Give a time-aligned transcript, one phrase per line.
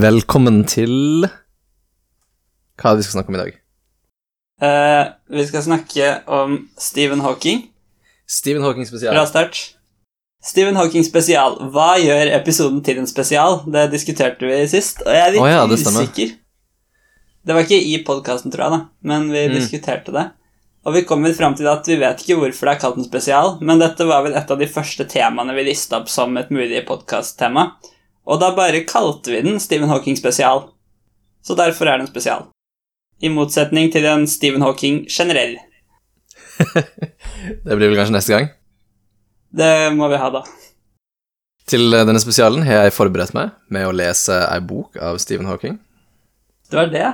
[0.00, 1.26] Velkommen til
[2.80, 3.52] Hva er det vi skal snakke om i dag?
[4.64, 5.04] Uh,
[5.36, 7.60] vi skal snakke om Stephen Hawking.
[8.26, 9.14] Stephen Hawking spesial.
[9.14, 9.58] Bra start.
[10.44, 11.58] Stephen Hawking spesial.
[11.74, 13.60] Hva gjør episoden til en spesial?
[13.70, 16.34] Det diskuterte vi sist, og jeg er litt oh, ja, det usikker.
[17.44, 19.56] Det var ikke i podkasten, tror jeg, da, men vi Mm.
[19.58, 20.26] diskuterte det.
[20.84, 23.06] Og vi kom vel fram til at vi vet ikke hvorfor det er kalt en
[23.06, 26.50] spesial, men dette var vel et av de første temaene vi lista opp som et
[26.52, 27.70] mulig podkasttema.
[28.24, 30.66] Og da bare kalte vi den Stephen Hawking spesial.
[31.44, 32.46] Så derfor er den spesial.
[33.20, 35.56] I motsetning til en Stephen Hawking generell.
[37.64, 38.48] Det blir vel kanskje neste gang.
[39.54, 40.40] Det må vi ha, da.
[41.68, 45.78] Til denne spesialen har jeg forberedt meg med å lese ei bok av Stephen Hawking.
[46.70, 47.04] Det var det.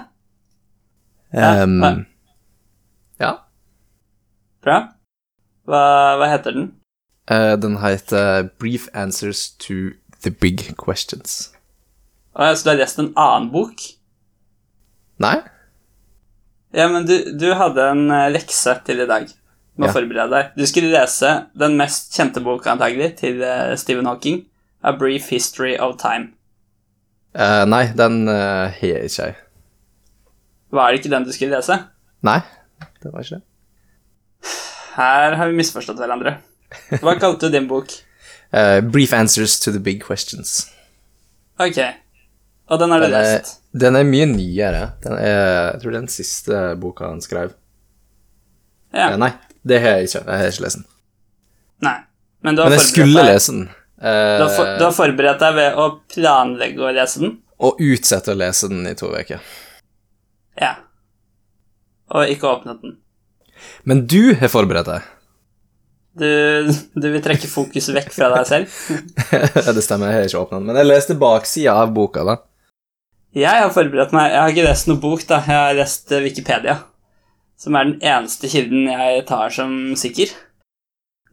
[1.35, 1.93] Ja, Ehm, nei.
[3.23, 3.33] ja.
[4.65, 4.79] Bra.
[5.71, 5.83] Hva,
[6.19, 6.71] hva heter den?
[7.31, 11.51] Uh, den heter Brief Answers to the Big Questions.
[12.39, 13.83] Ja, så du har lest en annen bok?
[15.21, 15.37] Nei?
[16.73, 19.27] Ja, men du, du hadde en eh, lekse til i dag.
[19.27, 19.95] Du må Ja.
[19.97, 20.53] forberede deg.
[20.57, 24.45] Du skulle lese den mest kjente boka antagelig til eh, Stephen Hawking,
[24.83, 26.31] A Brief History of Time.
[27.35, 29.27] Uh, nei, den uh, har jeg ikke.
[30.75, 31.77] Var det ikke den du skulle lese?
[32.27, 32.41] Nei,
[33.03, 33.45] det var ikke det.
[34.97, 36.37] Her har vi misforstått hverandre.
[37.03, 37.93] Hva kalte du din bok?
[38.53, 40.67] Eh, brief Answers to the Big Questions.
[41.61, 41.79] Ok.
[42.71, 43.57] Og den har du lest?
[43.73, 44.85] den er mye nyere.
[45.05, 47.53] Den er, jeg tror det er den siste boka han skrev.
[48.95, 49.13] Ja.
[49.13, 49.31] Eh, nei,
[49.63, 50.25] det har jeg ikke.
[50.27, 50.89] Jeg har ikke lest den.
[51.87, 51.99] Nei.
[52.41, 53.67] Men du har, Men jeg skulle deg, lese den.
[54.01, 57.37] Eh, du, har for, du har forberedt deg ved å planlegge å lese den?
[57.61, 59.43] Og utsette å lese den i to uker.
[60.59, 60.75] Ja.
[62.11, 62.97] Og ikke åpnet den.
[63.85, 65.11] Men du har forberedt deg.
[66.19, 66.27] Du,
[66.99, 68.79] du vil trekke fokuset vekk fra deg selv?
[69.77, 70.69] det stemmer, jeg har ikke åpnet den.
[70.71, 72.41] Men jeg leste baksida av boka, da.
[73.37, 74.33] Jeg har forberedt meg.
[74.33, 75.39] Jeg har ikke lest noen bok, da.
[75.47, 76.81] Jeg har lest eh, Wikipedia.
[77.61, 80.33] Som er den eneste kilden jeg tar som sikker.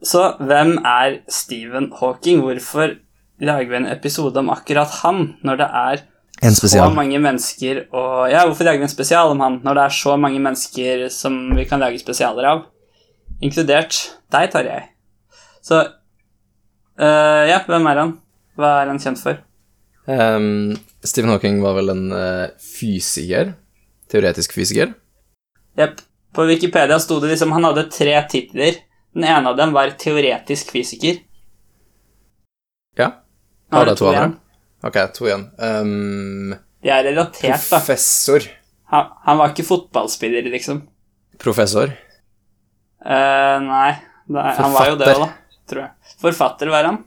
[0.04, 2.44] Så hvem er Stephen Hawking?
[2.44, 2.94] Hvorfor
[3.42, 6.06] lager vi en episode om akkurat han, når det er
[6.38, 9.84] En så mange mennesker og Ja, hvorfor lager vi en spesial om han, når det
[9.84, 12.60] er så mange mennesker som vi kan lage spesialer av?
[13.44, 13.94] Inkludert
[14.32, 14.80] deg, Tarjei.
[15.62, 18.16] Så uh, Ja, hvem er han?
[18.58, 19.38] Hva er han kjent for?
[20.08, 23.52] Um, Stephen Hawking var vel en uh, fysiker.
[24.10, 24.94] Teoretisk fysiker.
[25.78, 26.00] Jepp.
[26.34, 28.80] På Wikipedia sto det liksom Han hadde tre titler.
[29.14, 31.22] Den ene av dem var teoretisk fysiker.
[32.98, 33.12] Ja.
[33.72, 34.32] Har du to andre?
[34.84, 35.46] Ok, to igjen.
[35.58, 37.78] Um, De er relatert, da.
[37.78, 38.44] professor.
[38.92, 40.82] Han, han var ikke fotballspiller, liksom.
[41.42, 41.92] Professor.
[43.04, 43.90] Eh, nei,
[44.34, 45.28] nei han var jo det da.
[45.68, 46.14] Tror jeg.
[46.22, 47.02] Forfatter var han.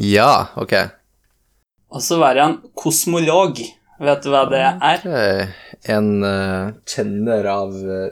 [0.00, 0.74] Ja, ok.
[1.90, 3.58] Og så var han kosmolog.
[4.00, 5.02] Vet du hva det er?
[5.02, 5.48] Okay.
[5.92, 8.08] En uh, kjenner av uh,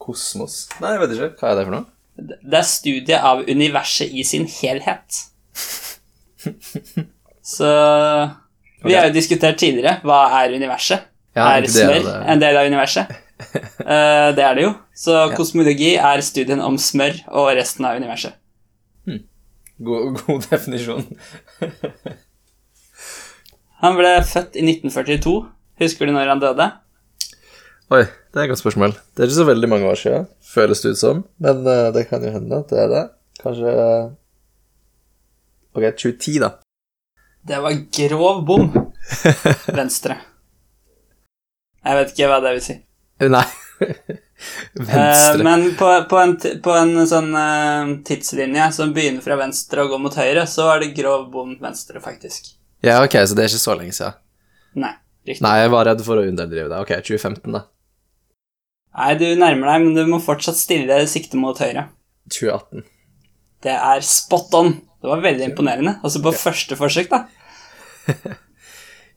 [0.00, 1.28] kosmos Nei, jeg vet ikke.
[1.40, 1.86] Hva er det for noe?
[2.20, 5.20] Det er studiet av universet i sin helhet.
[7.54, 7.68] Så
[8.84, 11.06] Vi har jo diskutert tidligere hva er universet.
[11.36, 13.10] Ja, er det, det- en del av universet?
[13.90, 14.70] Eh, det er det jo.
[14.94, 18.36] Så kosmologi er studien om smør og resten av universet.
[19.80, 21.06] God, god definisjon.
[23.80, 25.32] Han ble født i 1942.
[25.80, 26.66] Husker du når han døde?
[27.90, 28.92] Oi, det er et godt spørsmål.
[28.92, 31.22] Det er ikke så veldig mange år siden, føles det ut som.
[31.40, 33.04] Men eh, det kan jo hende at det er det.
[33.40, 34.10] Kanskje eh,
[35.70, 36.50] Ok, 2010, da.
[37.48, 38.68] Det var grov bom.
[39.80, 40.18] Venstre.
[41.80, 42.76] Jeg vet ikke hva det vil si.
[43.20, 43.46] Nei.
[43.80, 45.44] Eh, Venstre.
[45.44, 46.32] men på, på, en,
[46.64, 50.84] på en sånn eh, tidslinje som begynner fra venstre og går mot høyre, så er
[50.84, 52.54] det grov bom venstre, faktisk.
[52.84, 54.16] Ja, ok, så det er ikke så lenge siden.
[54.80, 54.94] Nei,
[55.28, 55.42] riktig.
[55.44, 56.78] Nei, jeg var redd for å underdrive deg.
[56.80, 57.64] Ok, 2015, da.
[59.00, 61.90] Nei, du nærmer deg, men du må fortsatt stille sikte mot høyre.
[62.32, 62.86] 2018.
[63.66, 64.72] Det er spot on.
[65.00, 65.98] Det var veldig imponerende.
[66.04, 67.26] Altså på første forsøk, da.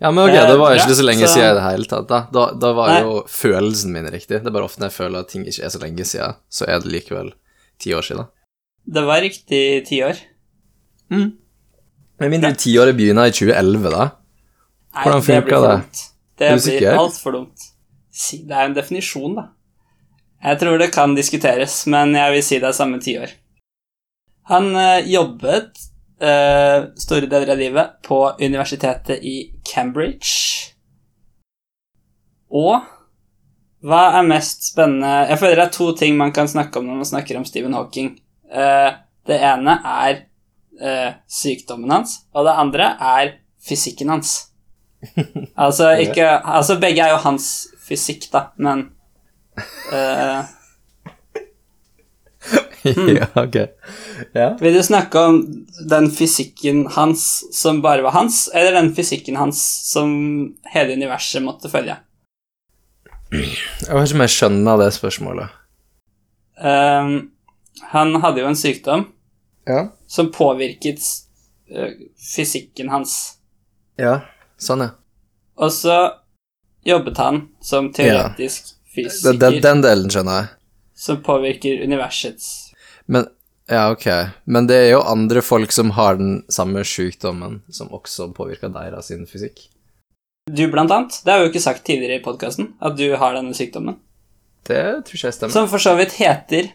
[0.03, 1.63] Ja, men ok, Eh, det var jo ikke ikke så lenge så- siden i det
[1.63, 2.07] hele tatt.
[2.09, 3.01] Da, da, da var Nei.
[3.05, 4.41] jo følelsen min riktig.
[4.43, 6.67] Det er bare ofte når jeg føler at ting ikke er så lenge siden, så
[6.67, 7.31] er det likevel
[7.79, 8.27] ti år siden.
[8.85, 10.19] Det var riktig ti år.
[11.09, 11.29] Mm.
[12.19, 14.09] Med mindre tiåret begynner i 2011, da.
[14.93, 16.09] Hvordan det blir det?
[16.37, 17.69] Det Er blir altfor dumt.
[18.11, 19.47] Det er en definisjon, da.
[20.43, 23.31] Jeg tror det kan diskuteres, men jeg vil si det er samme tiår.
[24.51, 25.71] Han eh, jobbet
[26.23, 29.37] eh, store deler av livet på universitetet i
[29.67, 30.73] Cambridge.
[32.53, 32.83] Og
[33.83, 37.01] hva er mest spennende Jeg føler det er to ting man kan snakke om når
[37.01, 38.13] man snakker om Stephen Hawking.
[38.47, 38.93] Uh,
[39.27, 40.19] det ene er
[40.79, 43.37] uh, sykdommen hans, og det andre er
[43.67, 44.35] fysikken hans.
[45.57, 47.49] Altså, ikke Altså, begge er jo hans
[47.83, 48.85] fysikk, da, men
[49.91, 50.45] eh,
[53.19, 53.57] ja, ok.
[54.33, 54.53] Ja.
[54.59, 55.37] Vil du snakke om
[55.89, 57.25] den fysikken hans
[57.55, 59.61] som bare var hans, eller den fysikken hans
[59.91, 60.13] som
[60.73, 61.97] hele universet måtte følge?
[63.33, 65.53] Jeg vet ikke om jeg skjønner det spørsmålet.
[66.63, 67.13] Um,
[67.89, 69.07] han hadde jo en sykdom
[69.67, 69.87] Ja.
[70.07, 70.99] som påvirket
[71.71, 71.93] eh,
[72.35, 73.37] fysikken hans.
[73.97, 74.19] Ja,
[74.59, 74.89] sånn, ja.
[75.57, 75.95] Og så
[76.85, 78.79] jobbet han som teoretisk ja.
[78.95, 80.47] fysiker den, den delen skjønner jeg.
[80.95, 82.73] som påvirker universets
[83.07, 83.27] Men
[83.71, 84.07] Ja, ok.
[84.43, 89.07] Men det er jo andre folk som har den samme sykdommen, som også påvirker deres
[89.11, 89.69] sin fysikk.
[90.51, 91.21] Du, blant annet.
[91.23, 93.95] Det har vi jo ikke sagt tidligere i podkasten, at du har denne sykdommen.
[94.67, 95.55] Det tror ikke jeg stemmer.
[95.55, 96.71] Som for så vidt heter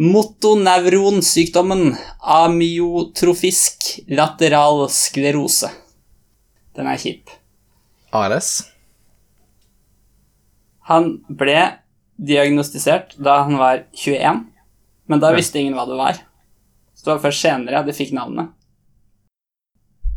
[0.00, 5.72] motonevronsykdommen amyotrofisk lateral sklerose.
[6.76, 7.32] Den er kjip.
[8.12, 8.62] ALS?
[10.90, 11.58] Han ble
[12.20, 14.44] diagnostisert da han var 21,
[15.10, 16.22] men da visste ingen hva det var.
[16.94, 18.54] Så det var først senere de fikk navnet.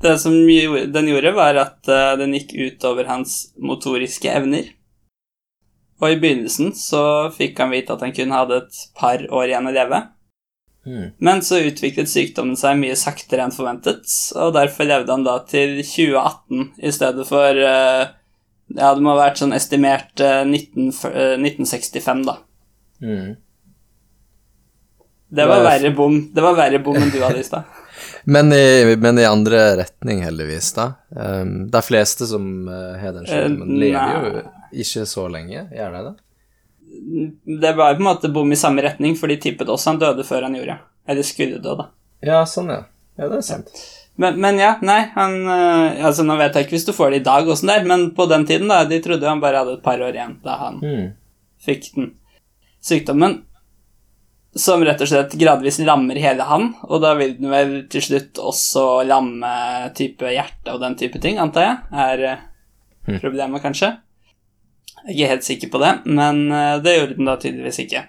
[0.04, 4.74] Det som den gjorde, var at eh, den gikk ut over hans motoriske evner.
[6.04, 9.70] Og i begynnelsen så fikk han vite at han kun hadde et par år igjen
[9.70, 10.02] å leve.
[10.86, 11.06] Mm.
[11.24, 14.04] Men så utviklet sykdommen seg mye saktere enn forventet,
[14.36, 18.04] og derfor levde han da til 2018 i stedet for eh,
[18.74, 22.38] Ja, det må ha vært sånn estimert eh, 19, eh, 1965, da.
[23.04, 23.36] Mm.
[25.34, 27.64] Det var er- verre bom Det var verre bom enn du hadde i stad.
[28.26, 30.86] Men, i, men i andre retning, heldigvis, da.
[31.12, 34.44] Um, de fleste som uh, har den sykdommen, men lever jo
[34.84, 36.14] ikke så lenge, gjør de det?
[37.62, 40.24] Det var på en måte bom i samme retning, for de tippet også han døde
[40.28, 40.78] før han gjorde.
[41.10, 41.90] Eller skulle dø, da.
[42.24, 42.80] Ja, sånn, ja.
[43.20, 43.74] Ja, det er sant.
[44.16, 47.22] Men, men ja, nei, han eh, Altså, nå vet jeg ikke hvis du får det
[47.24, 49.76] i dag, åssen det er, men på den tiden, da, de trodde han bare hadde
[49.80, 51.08] et par år igjen da han Mm.
[51.66, 52.12] fikk den
[52.84, 53.42] sykdommen.
[54.56, 58.38] Som rett og slett gradvis lammer hele han, og da vil den vel til slutt
[58.38, 59.50] også lamme
[59.98, 61.78] type hjerte og den type ting, antar jeg,
[62.08, 62.42] er eh,
[63.04, 63.18] Hmm.
[63.20, 63.90] problemet, kanskje.
[65.04, 68.06] Jeg er ikke helt sikker på det, men eh, det gjorde den da tydeligvis ikke.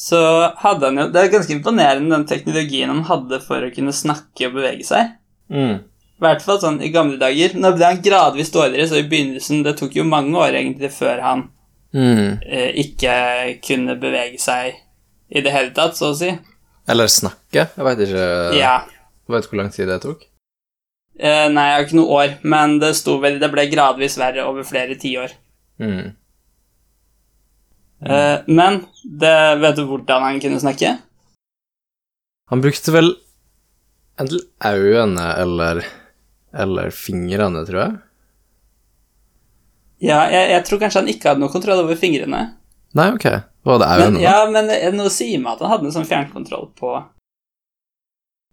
[0.00, 0.20] Så
[0.62, 4.48] hadde han jo Det er ganske imponerende den teknologien han hadde for å kunne snakke
[4.48, 5.10] og bevege seg.
[5.52, 5.82] Mm.
[5.84, 7.52] I hvert fall sånn i gamle dager.
[7.60, 11.20] Nå ble han gradvis dårligere, så i begynnelsen Det tok jo mange år egentlig før
[11.24, 11.50] han
[11.94, 12.38] Mm.
[12.46, 13.14] eh, ikke
[13.66, 14.76] kunne bevege seg
[15.30, 16.30] i det hele tatt, så å si.
[16.90, 17.68] Eller snakke.
[17.76, 18.76] Jeg veit ikke Ja.
[19.30, 20.24] Vet du hvor lang tid det tok?
[21.20, 24.46] Eh, nei, jeg har ikke noe år, men det sto vel Det ble gradvis verre
[24.48, 25.34] over flere tiår.
[25.78, 26.14] Mm.
[28.00, 30.94] Eh, men det, vet du hvordan han kunne snakke?
[32.50, 33.12] Han brukte vel
[34.20, 35.84] enten øynene eller
[36.50, 37.98] eller fingrene, tror jeg.
[40.00, 42.42] Ja, jeg, jeg tror kanskje han ikke hadde noe kontroll over fingrene.
[42.96, 43.26] Nei, ok.
[43.68, 44.22] Var det Men, øynene?
[44.24, 46.94] ja, men eh, noe sier meg at han hadde en sånn fjernkontroll på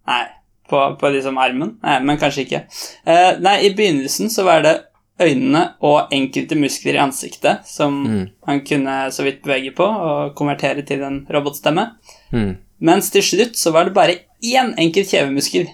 [0.07, 0.23] Nei,
[0.69, 1.73] på, på liksom armen.
[1.83, 2.61] Nei, men kanskje ikke.
[3.07, 4.75] Eh, nei, i begynnelsen så var det
[5.23, 8.29] øynene og enkelte muskler i ansiktet som Mm.
[8.45, 11.87] han kunne så vidt bevege på og konvertere til en robotstemme.
[12.31, 12.57] Mm.
[12.79, 15.67] Mens til slutt så var det bare én enkelt kjevemuskel.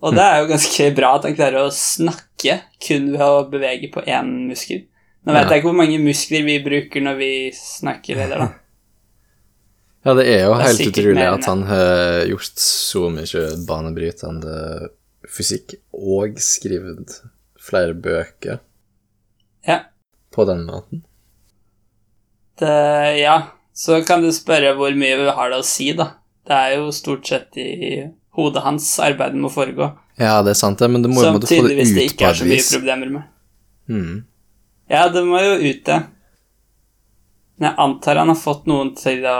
[0.00, 3.90] Og det er jo ganske bra at han klarer å snakke kun ved å bevege
[3.92, 4.86] på én muskel.
[5.26, 5.48] Nå vet Ja.
[5.50, 8.48] jeg ikke hvor mange muskler vi bruker når vi snakker, eller da.
[10.06, 14.54] Ja, det er jo Det er helt utrolig at han har gjort så mye banebrytende
[15.28, 17.18] fysikk og skrevet
[17.60, 18.60] flere bøker
[19.68, 19.82] Ja.
[20.32, 21.02] på den måten.
[22.56, 23.36] Det, ja,
[23.76, 26.14] så kan du spørre hvor mye vi har det å si, da.
[26.48, 28.08] Det er jo stort sett i
[28.38, 31.36] hodet hans arbeidet må foregå, Ja, det er sant, det, men du må jo som
[31.38, 32.72] få det tydeligvis det ut ikke er så mye vis.
[32.76, 33.22] problemer med.
[33.88, 34.24] Mm.
[34.90, 36.00] Ja, det må jo ut, det.
[37.60, 39.38] Men jeg antar han har fått noen til å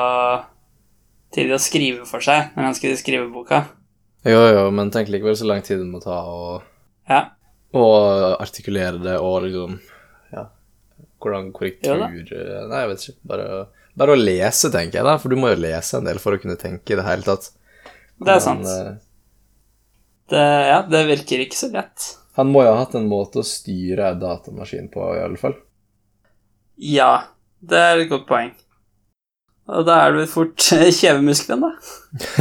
[1.30, 3.60] til å skrive for seg når han skulle skrive boka.
[4.26, 6.56] Jo, jo, men tenk likevel så lang tid det må ta å,
[7.08, 7.20] Ja.
[7.72, 9.78] artikulere det og liksom
[10.32, 10.48] Ja,
[11.22, 13.16] hvordan korrektur Nei, jeg vet ikke.
[13.24, 13.66] Bare,
[13.96, 16.40] bare å lese, tenker jeg, da, for du må jo lese en del for å
[16.42, 17.50] kunne tenke i det hele tatt.
[18.20, 18.66] Det er sant.
[18.68, 18.90] Eh,
[20.30, 22.10] Det, ja, det virker ikke så lett.
[22.38, 25.56] Han må jo ha hatt en måte å styre datamaskinen datamaskin på, i alle fall.
[26.80, 27.12] Ja,
[27.60, 28.52] det er et godt poeng.
[29.70, 30.62] Og da er vel fort
[31.00, 31.72] kjevemuskelen, da.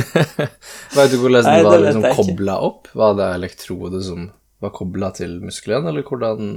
[0.98, 2.90] Vet du hvordan Nei, det var det liksom kobla opp?
[2.98, 6.54] Var det elektrode som var kobla til muskelen, eller hvordan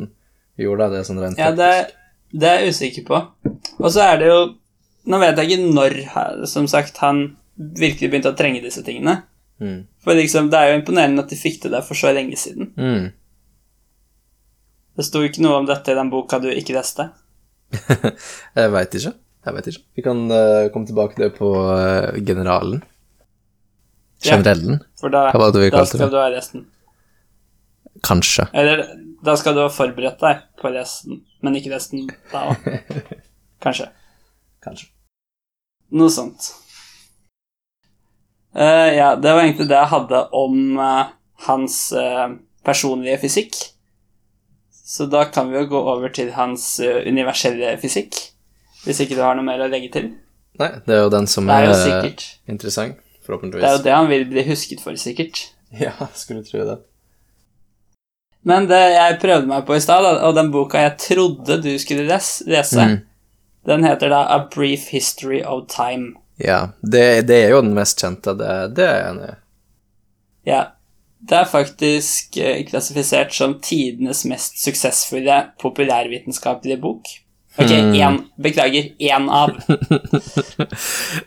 [0.60, 1.70] gjorde de det sånn rent Ja, det,
[2.32, 3.20] det er jeg usikker på.
[3.80, 4.40] Og så er det jo
[5.10, 5.94] Nå vet jeg ikke når,
[6.46, 9.22] som sagt, han virkelig begynte å trenge disse tingene.
[9.62, 9.82] Mm.
[10.02, 12.72] For liksom, det er jo imponerende at de fikk det for så lenge siden.
[12.76, 13.10] Mm.
[14.96, 17.08] Det sto ikke noe om dette i den boka du ikke leste.
[18.58, 19.14] Jeg veit ikke.
[19.42, 19.84] Jeg vet ikke.
[19.98, 22.82] Vi kan uh, komme tilbake til det på uh, generalen.
[24.22, 24.36] Ja.
[24.36, 26.68] Generellen, For da, da skal du ha resten.
[28.06, 28.46] kanskje.
[28.54, 28.84] Eller
[29.24, 32.68] da skal du ha forberedt deg på resten, men ikke resten da òg.
[33.64, 33.88] Kanskje.
[34.62, 34.92] Kanskje.
[35.98, 36.52] Noe sånt.
[38.54, 41.12] Eh, ja, det var egentlig det jeg hadde om uh,
[41.46, 42.34] hans uh,
[42.66, 43.56] personlige fysikk.
[44.92, 48.18] Så da kan vi jo gå over til hans universelle fysikk.
[48.84, 50.10] Hvis ikke du har noe mer å legge til.
[50.60, 53.62] Nei, det er jo den som Det er er, interessant, forhåpentligvis.
[53.62, 55.46] Det er jo det han vil bli husket for, sikkert.
[55.80, 56.74] Ja, skulle tro det.
[58.44, 62.04] Men det jeg prøvde meg på i stad, og den boka jeg trodde du skulle
[62.04, 62.44] lese,
[62.76, 62.98] Mm.
[63.64, 66.16] den heter da A Brief History of Time.
[66.42, 69.34] Ja, det, det er jo den mest kjente, det, det er jeg enig i.
[70.50, 70.62] Ja,
[71.22, 77.12] det er faktisk eh, klassifisert som tidenes mest suksessfulle populærvitenskapelige bok.
[77.60, 77.92] Ok, én.
[77.92, 78.18] Mm.
[78.42, 79.50] Beklager, én av.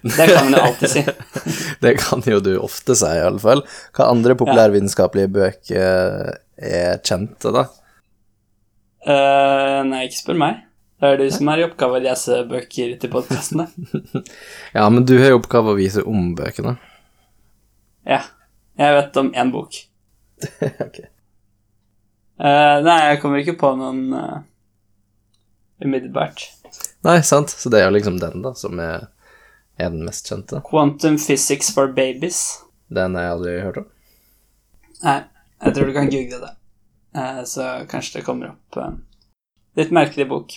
[0.02, 1.04] Det kan man jo alltid si.
[1.86, 3.62] Det kan jo du ofte si, i alle fall.
[3.94, 7.68] Hva andre populærvitenskapelige bøker er kjente, da?
[9.06, 10.64] Uh, nei, ikke spør meg.
[11.06, 13.68] Det er du som har i oppgave å lese bøker til podkastene.
[14.78, 16.80] Ja, men du har i oppgave å vise om bøkene.
[18.10, 18.24] Ja.
[18.82, 19.78] Jeg vet om én bok.
[20.88, 20.98] ok.
[22.42, 24.42] Uh, nei, jeg kommer ikke på noen uh,
[25.86, 26.48] umiddelbart.
[27.06, 29.06] Nei, sant, så det er jo liksom den, da, som er,
[29.78, 30.66] er den mest kjente.
[30.66, 32.42] Quantum Physics for Babies.
[32.90, 33.90] Den har jeg aldri hørt om.
[35.06, 35.20] Nei,
[35.62, 36.54] jeg tror du kan google det.
[37.22, 38.96] uh, så kanskje det kommer opp Uh,
[39.76, 40.54] Litt merkelig bok.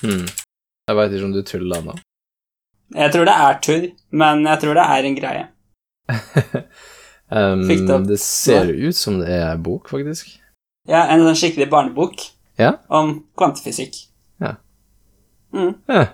[0.00, 0.24] Hmm.
[0.88, 1.96] Jeg veit ikke om du tuller nå.
[2.96, 5.44] Jeg tror det er tull, men jeg tror det er en greie.
[7.30, 10.32] Um, det det ser ut som det er en bok, faktisk.
[10.90, 12.24] Ja, en sånn skikkelig barnebok
[12.58, 12.72] Ja?
[12.90, 13.94] om kvantefysikk.
[14.42, 14.56] Ja.
[15.54, 15.76] Mm.
[15.86, 16.08] ja.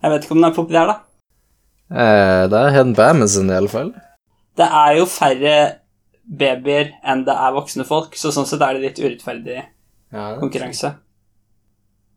[0.00, 0.96] Jeg vet ikke om den er populær, da.
[1.92, 3.92] Eh, det er Hedden på i alle fall.
[4.56, 5.54] Det er jo færre
[6.24, 10.94] babyer enn det er voksne folk, så sånn sett er det litt urettferdig Ja, konkurranse.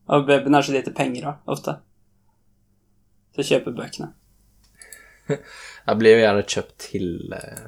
[0.10, 1.78] Og babyen har så lite penger òg, ofte.
[3.36, 4.12] Til å kjøpe bøkene.
[5.88, 7.68] Jeg blir jo gjerne kjøpt til, eh,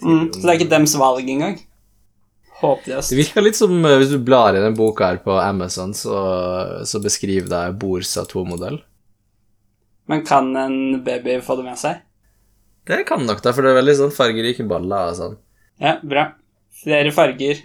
[0.00, 1.54] til Mm, så det er ikke dems valg engang.
[2.60, 3.12] Håpløst.
[3.12, 6.18] Det virker litt som eh, hvis du blar i den boka her på Amazon, så,
[6.86, 8.80] så beskriver det Borsa 2-modell.
[10.10, 12.02] Men kan en baby få det med seg?
[12.84, 15.38] Det kan nok, da, for det er veldig sånn fargerike baller og sånn.
[15.80, 16.26] Ja, bra.
[16.82, 17.62] Flere farger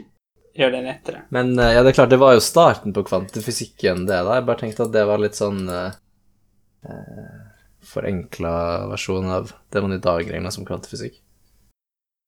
[0.60, 1.24] gjør det lettere.
[1.36, 4.40] Men eh, ja, det er klart, det var jo starten på kvantefysikken, det da.
[4.40, 5.96] Jeg bare tenkte at det var litt sånn eh,
[6.86, 7.40] eh,
[7.90, 8.54] forenkla
[8.92, 11.18] versjon av det man i dag regner som kvantefysikk.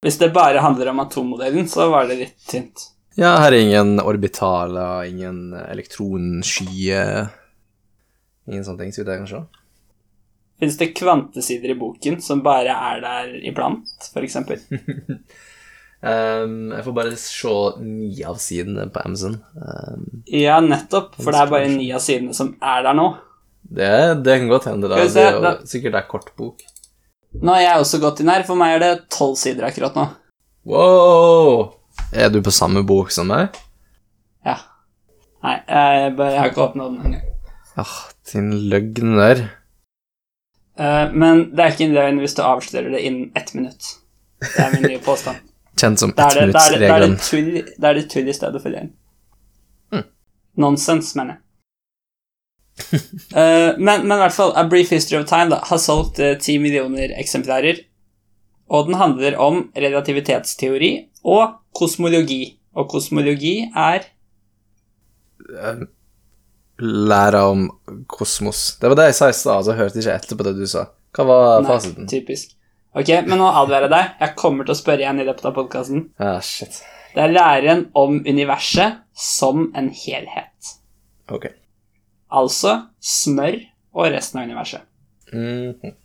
[0.02, 2.88] Hvis det bare handler om atommodellen, så var det litt tynt.
[3.20, 7.28] Ja, her er ingen orbitaler, ingen elektronskyer
[8.50, 9.40] Ingen sånne ting, så vidt jeg kan se.
[10.62, 14.40] Fins det kvantesider i boken som bare er der iblant, f.eks.?
[16.02, 17.52] Um, jeg får bare se
[17.86, 19.36] ni av sidene på Amazon.
[19.54, 23.06] Um, Ja, nettopp, for det er bare ni av sidene som er der nå.
[23.70, 23.92] det,
[24.26, 24.98] det kan godt hende, da.
[25.06, 26.64] Se, Det er jo da- sikkert ei kort bok.
[27.42, 28.44] Nå har jeg også gått inn her.
[28.44, 30.08] For meg er det tolv sider akkurat nå.
[30.66, 31.76] Wow!
[32.14, 33.56] Er du på samme bok som meg?
[34.46, 34.58] Ja.
[35.44, 37.30] Nei, jeg, bare, jeg har ikke åpna den engang.
[37.80, 37.94] Ah,
[38.34, 39.46] din løgner.
[40.82, 43.94] Uh, men det er ikke en løgn hvis du avslører det innen ett minutt.
[44.42, 45.40] Det er min nye påstand.
[45.80, 48.92] Kjent som er det, det, er det, tull, i stedet for løgn.
[49.94, 50.04] Mm.
[50.62, 51.46] Nonsens, mener jeg.
[53.36, 56.36] uh, men, men i hvert fall, A Brief History of Time da, har solgt eh,
[56.42, 57.82] ti millioner eksemplarer.
[58.72, 60.92] Og den handler om relativitetsteori
[61.28, 62.44] og kosmologi.
[62.76, 64.06] Og kosmologi er
[66.82, 67.68] Læra om
[68.08, 68.78] kosmos.
[68.82, 70.64] Det var det jeg sa i stad, så hørte jeg ikke etter på det du
[70.70, 70.88] sa.
[71.14, 72.08] Hva var Nei, fasiten?
[72.10, 72.56] typisk.
[72.96, 74.10] Ok, men nå advarer jeg deg.
[74.20, 76.02] Jeg kommer til å spørre igjen i løpet av podkasten.
[76.20, 76.82] Ah, shit.
[77.16, 80.74] Det er læren om universet som en helhet.
[81.32, 81.48] Ok.
[82.32, 83.58] Altså smør
[83.96, 84.84] og resten av universet.
[85.32, 85.96] Mhm.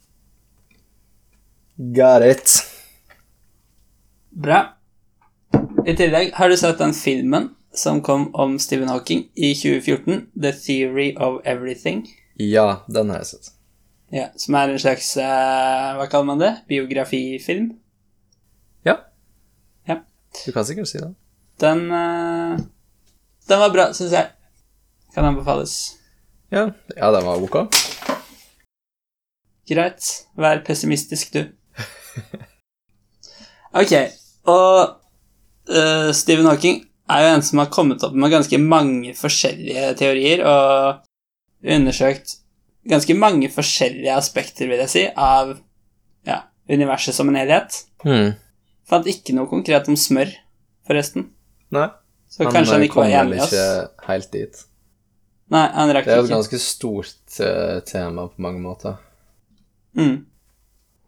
[1.97, 2.55] Got it.
[4.31, 4.63] Bra.
[5.87, 10.53] I tillegg, har du sett den filmen som kom om Stephen Hawking i 2014, The
[10.53, 12.07] Theory of Everything?
[12.41, 13.51] Ja, den har jeg sett.
[14.15, 16.53] Ja, Som er en slags uh, Hva kaller man det?
[16.71, 17.73] Biografifilm?
[18.87, 19.01] Ja.
[19.89, 20.01] Ja.
[20.45, 21.11] Du kan sikkert si det.
[21.63, 22.59] Den uh,
[23.49, 24.31] Den var bra, syns jeg.
[25.15, 25.97] Kan anbefales.
[26.53, 27.57] Ja, ja den var ok.
[29.67, 30.11] Greit.
[30.39, 31.47] Vær pessimistisk, du.
[33.77, 33.93] Ok,
[34.49, 34.79] og
[35.69, 36.79] uh, Stephen Hawking
[37.13, 41.03] er jo en som har kommet opp med ganske mange forskjellige teorier, og
[41.75, 42.39] undersøkt
[42.91, 45.57] ganske mange forskjellige aspekter, vil jeg si, av
[46.27, 47.83] ja, universet som en helhet.
[48.07, 48.35] Mm.
[48.87, 50.31] Fant ikke noe konkret om smør,
[50.87, 51.31] forresten.
[51.75, 51.89] Nei.
[52.31, 53.53] Så kanskje han eh, ikke var enig i oss.
[53.53, 54.63] Han kom ikke helt dit.
[55.55, 58.97] Nei, han rakk Det er jo et ganske stort uh, tema på mange måter.
[59.97, 60.17] Mm.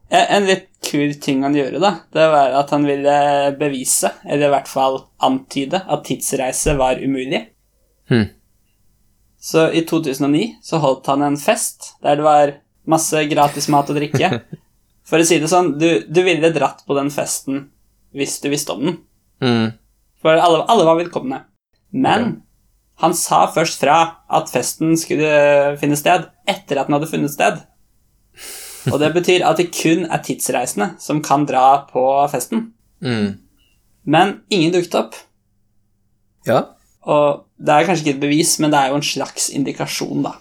[0.09, 3.17] En litt kul ting han gjorde, da, det var at han ville
[3.61, 7.43] bevise, eller i hvert fall antyde, at tidsreise var umulig.
[8.09, 8.31] Hmm.
[9.39, 12.55] Så i 2009 så holdt han en fest der det var
[12.89, 14.41] masse gratis mat og drikke.
[15.09, 17.69] For å si det sånn, du, du ville dratt på den festen
[18.17, 18.99] hvis du visste om den.
[19.45, 19.71] Mm.
[20.21, 21.43] For alle, alle var velkomne.
[21.95, 22.43] Men
[23.01, 27.61] han sa først fra at festen skulle finne sted etter at den hadde funnet sted.
[28.91, 32.03] Og det betyr at det kun er tidsreisende som kan dra på
[32.33, 32.73] festen.
[33.05, 33.39] Mm.
[34.09, 35.19] Men ingen dukket opp.
[36.49, 36.65] Ja.
[37.07, 40.35] Og det er kanskje ikke et bevis, men det er jo en slags indikasjon, da.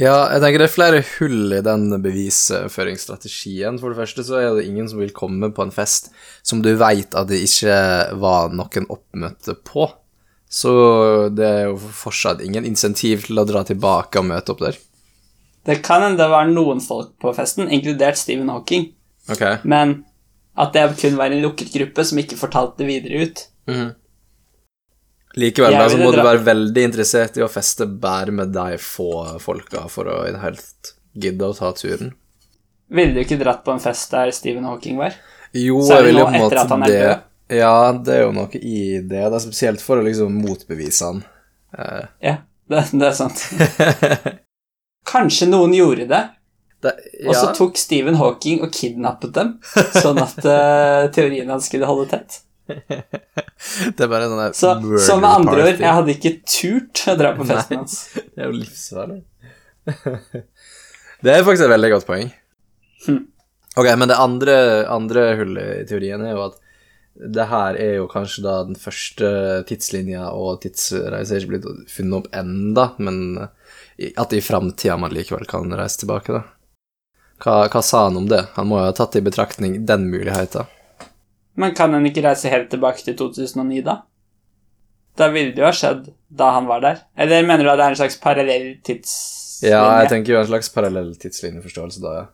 [0.00, 3.76] Ja, jeg tenker det er flere hull i den bevisføringsstrategien.
[3.80, 6.08] For det første så er det ingen som vil komme på en fest
[6.46, 7.74] som du veit at det ikke
[8.22, 9.90] var noen oppmøte på.
[10.52, 10.72] Så
[11.32, 14.78] det er jo fortsatt ingen insentiv til å dra tilbake og møte opp der.
[15.68, 18.88] Det kan hende det var noen folk på festen, inkludert Stephen Hawking,
[19.30, 19.44] Ok.
[19.62, 20.00] men
[20.58, 23.44] at det kun var en lukket gruppe som ikke fortalte det videre ut.
[23.68, 23.92] Mhm.
[25.40, 29.38] Likevel da, så må du være veldig interessert i å feste bare med de få
[29.40, 30.92] folka for å i det hele tatt
[31.24, 32.12] gidde å ta turen.
[32.92, 35.16] Ville du ikke dratt på en fest der Stephen Hawking var?
[35.56, 37.18] Jo, jeg ville på en måte det.
[37.52, 39.08] Ja, det er jo noe i det.
[39.16, 41.24] Det er spesielt for å liksom motbevise han.
[41.72, 42.04] Uh.
[42.24, 42.36] Ja,
[42.68, 43.42] det, det er sant.
[45.12, 46.22] Kanskje noen gjorde det,
[46.84, 46.92] det,
[47.26, 49.52] og så tok Stephen Hawking og kidnappet dem,
[49.96, 52.40] sånn at uh, teorien hans skulle holde tett.
[53.96, 57.16] Det er bare sånn Så, murder så med andre ord, jeg hadde ikke turt å
[57.18, 57.98] dra på festen hans.
[58.34, 59.20] Det er jo livsfarlig.
[61.24, 62.32] det er faktisk et veldig godt poeng.
[63.06, 63.22] Hm.
[63.78, 64.56] Ok, men det andre,
[64.92, 66.58] andre hullet i teorien er jo at
[67.12, 69.28] det her er jo kanskje da den første
[69.68, 73.18] tidslinja, og tidsreise er ikke blitt funnet opp enda, men
[74.16, 76.44] at i framtida man likevel kan reise tilbake, da.
[77.42, 78.44] Hva, hva sa han om det?
[78.56, 80.70] Han må jo ha tatt i betraktning den muligheten.
[81.58, 83.98] Men kan en ikke reise helt tilbake til 2009, da?
[85.20, 87.02] Da ville det jo ha skjedd da han var der.
[87.20, 89.74] Eller mener du at det er en slags parallell tidslinje?
[89.74, 92.24] Ja, jeg tenker jo en slags parallell tidslinjeforståelse da, ja.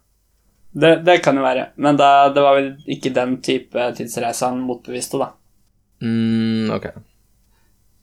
[0.73, 4.63] det, det kan jo være, men da, det var vel ikke den type tidsreise han
[4.65, 5.35] motbeviste, da.
[6.01, 6.87] Mm, ok.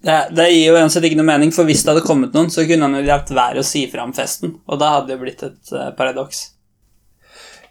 [0.06, 2.68] Det, det gir jo uansett ikke noe mening, for hvis det hadde kommet noen, så
[2.70, 5.24] kunne han jo latt være å si fra om festen, og da hadde det jo
[5.24, 6.44] blitt et uh, paradoks.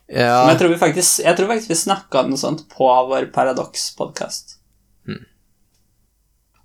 [0.06, 0.44] Ja.
[0.44, 4.58] Men jeg tror, vi faktisk, jeg tror faktisk vi snakka noe sånt på vår Paradox-podkast.
[5.08, 5.24] Hmm.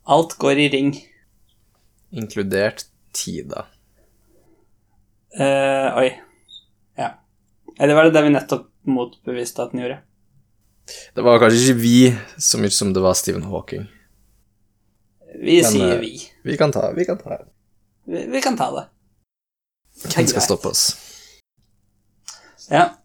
[0.03, 0.91] Alt går i ring.
[2.11, 2.83] Inkludert
[3.15, 3.67] tida.
[5.39, 6.09] Uh, oi.
[6.99, 7.13] Ja.
[7.79, 10.01] Eller var det det vi nettopp motbeviste at den gjorde?
[11.15, 11.97] Det var kanskje ikke vi
[12.41, 13.85] så mye som det var Stephen Hawking.
[15.39, 16.13] Vi Men, sier eh, vi.
[16.43, 17.45] Vi kan ta, vi kan ta det.
[18.09, 18.25] vi.
[18.33, 18.87] Vi kan ta det.
[20.09, 20.83] Hvem skal stoppe oss?
[22.69, 22.98] Ja.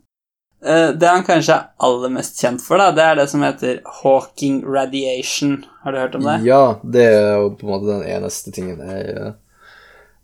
[0.64, 3.81] Eh, Det han kanskje er aller mest kjent for, da, det er det som heter
[4.00, 5.59] Hawking radiation.
[5.85, 6.37] Har du hørt om det?
[6.48, 9.35] Ja, det er jo på en måte den eneste tingen jeg uh,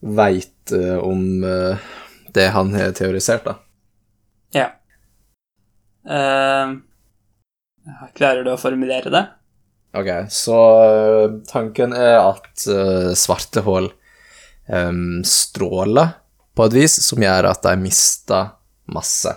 [0.01, 0.73] veit
[1.03, 1.91] om eh,
[2.33, 3.57] det han har teorisert, da.
[4.55, 4.69] Ja.
[6.07, 6.79] Uh,
[8.15, 9.27] klarer du å formulere det?
[9.97, 13.89] Ok, så eh, tanken er at eh, svarte hull
[14.71, 16.13] um, stråler
[16.55, 18.53] på et vis som gjør at de mister
[18.95, 19.33] masse.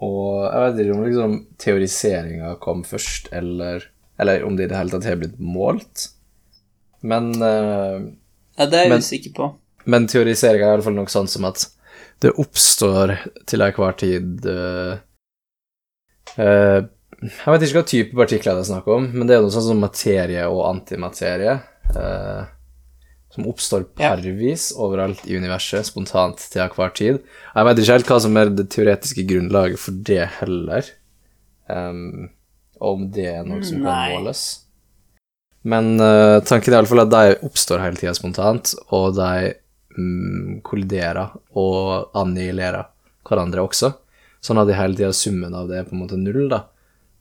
[0.00, 3.84] Og jeg vet ikke om liksom teoriseringa kom først, eller,
[4.18, 6.06] eller om det i det hele tatt har blitt målt.
[7.02, 8.00] Men, uh,
[8.58, 9.50] Ja, det er jeg Men- usikker på.
[9.86, 11.66] men teoriseringa er i hvert fall noe sånn som at
[12.20, 13.14] det oppstår
[13.48, 14.98] til enhver tid uh,
[16.38, 16.80] uh,
[17.20, 19.66] Jeg vet ikke hva type partikler det er snakk om, men det er noe sånn
[19.68, 21.58] som materie og antimaterie.
[21.90, 22.44] eh,
[23.30, 27.20] som oppstår parvis overalt i universet, spontant til hver tid.
[27.54, 30.88] Jeg vet ikke helt hva som er det teoretiske grunnlaget for det heller.
[31.70, 32.30] Um,
[32.82, 34.44] om det er noe som kan måles.
[35.62, 39.52] Men uh, tanken er iallfall at de oppstår hele tida spontant, og de
[39.94, 42.88] mm, kolliderer og annihilerer
[43.28, 43.92] hverandre også.
[44.42, 46.64] Sånn at de hele tida summen av det er på en måte null, da.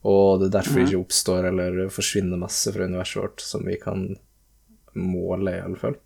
[0.07, 4.07] Og det er derfor ikke oppstår eller forsvinner masse fra universet vårt som vi kan
[4.99, 5.97] måle, i alle fall.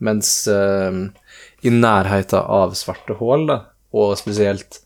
[0.00, 1.00] Mens eh,
[1.66, 3.58] i nærheten av svarte hull, da,
[3.92, 4.82] og spesielt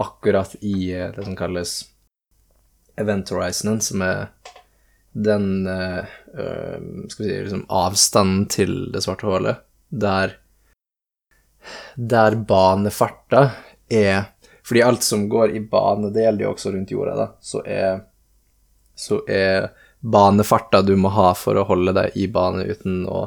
[0.00, 1.76] akkurat i eh, det som kalles
[3.00, 4.28] event horizonen, som er
[5.14, 5.98] den eh,
[6.38, 10.40] eh, Skal vi si liksom avstanden til det svarte hullet, der
[11.94, 13.50] der banefarta
[13.88, 14.24] er
[14.66, 17.98] Fordi alt som går i bane, det gjelder jo også rundt jorda, da, så er,
[18.96, 19.68] så er
[20.04, 23.26] banefarta du må ha for å holde deg i bane uten å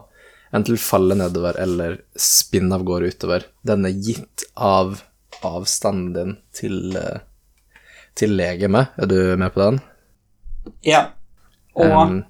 [0.56, 5.02] enten falle nedover eller spinne av gårde utover, den er gitt av
[5.46, 7.20] avstanden din til, eh,
[8.16, 8.94] til legemet.
[8.98, 9.82] Er du med på den?
[10.82, 11.10] Ja.
[11.78, 12.24] Og Um,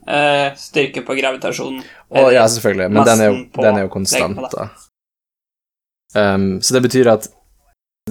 [0.59, 1.79] styrke på gravitasjonen.
[2.11, 4.65] Å, ja, selvfølgelig, men den er, jo, den er jo konstant, da.
[6.15, 7.29] Um, så det betyr at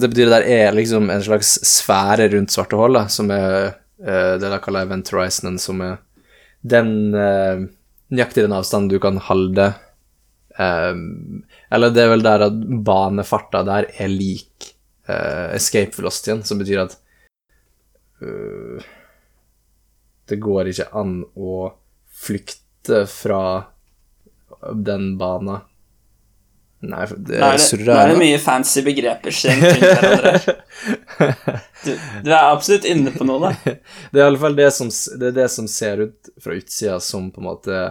[0.01, 3.69] det betyr at det er liksom en slags sfære rundt svarte hull, da, som er
[3.69, 5.99] uh, det de kaller event horizon, som er
[6.61, 7.65] den uh,
[8.13, 9.69] nøyaktig den avstanden du kan holde
[10.57, 14.71] um, Eller det er vel der at banefarta der er lik
[15.09, 16.97] uh, escape velocityen, som betyr at
[18.23, 18.83] uh,
[20.27, 21.71] det går ikke an å
[22.17, 23.41] flykte fra
[24.73, 25.61] den bana.
[26.85, 30.57] Nei, det er det, nå er det mye fancy begreper slengt rundt hverandre.
[31.87, 31.91] Du,
[32.25, 33.73] du er absolutt inne på noe, da.
[34.11, 36.97] Det er i alle fall det som, det er det som ser ut fra utsida
[37.01, 37.81] som på en måte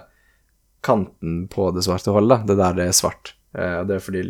[0.86, 2.44] kanten på det svarte hullet.
[2.46, 3.32] Det er der det er svart.
[3.56, 4.24] Eh, det er fordi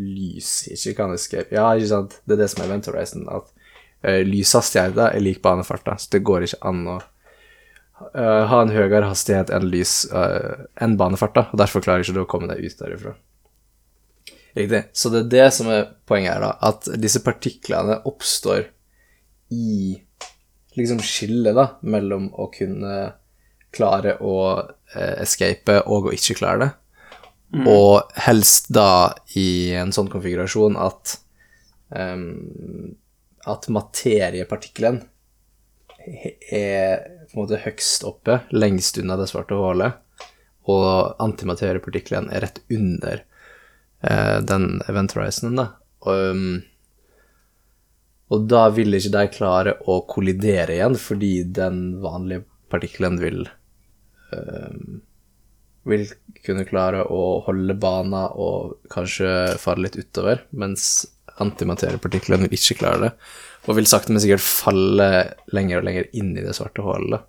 [0.00, 1.50] lys ikke kan escape.
[1.54, 2.20] Ja, ikke sant?
[2.24, 3.50] Det er det som er event horizon, at
[4.06, 9.06] uh, lyshastigheten er lik banefarta, så det går ikke an å eh, ha en høyere
[9.06, 12.82] hastighet enn lys eh, enn banefarta, og derfor klarer ikke du å komme deg ut
[12.82, 13.14] derifra.
[14.54, 14.84] Riktig.
[14.94, 18.68] Så det er det som er poenget her, da, at disse partiklene oppstår
[19.54, 19.96] i
[20.78, 22.94] liksom skillet da, mellom å kunne
[23.74, 24.36] klare å
[24.94, 26.70] eh, escape og å ikke klare det.
[27.70, 31.18] Og helst da i en sånn konfigurasjon at
[31.94, 32.96] um,
[33.44, 35.02] at materiepartikkelen
[36.04, 40.00] er på en måte høgst oppe, lengst unna det svarte hullet,
[40.70, 43.22] og antimateriepartikkelen er rett under
[44.04, 45.66] den event horizonen, da.
[46.04, 46.62] Og, um,
[48.34, 53.44] og da vil ikke de klare å kollidere igjen, fordi den vanlige partikkelen vil
[54.34, 55.02] um,
[55.88, 56.06] vil
[56.44, 59.28] kunne klare å holde bana og kanskje
[59.60, 61.04] fare litt utover, mens
[61.42, 63.12] antimateriepartikkelen vil ikke klare det,
[63.68, 65.08] og vil sakte, men sikkert falle
[65.56, 67.24] lenger og lenger inn i det svarte hullet.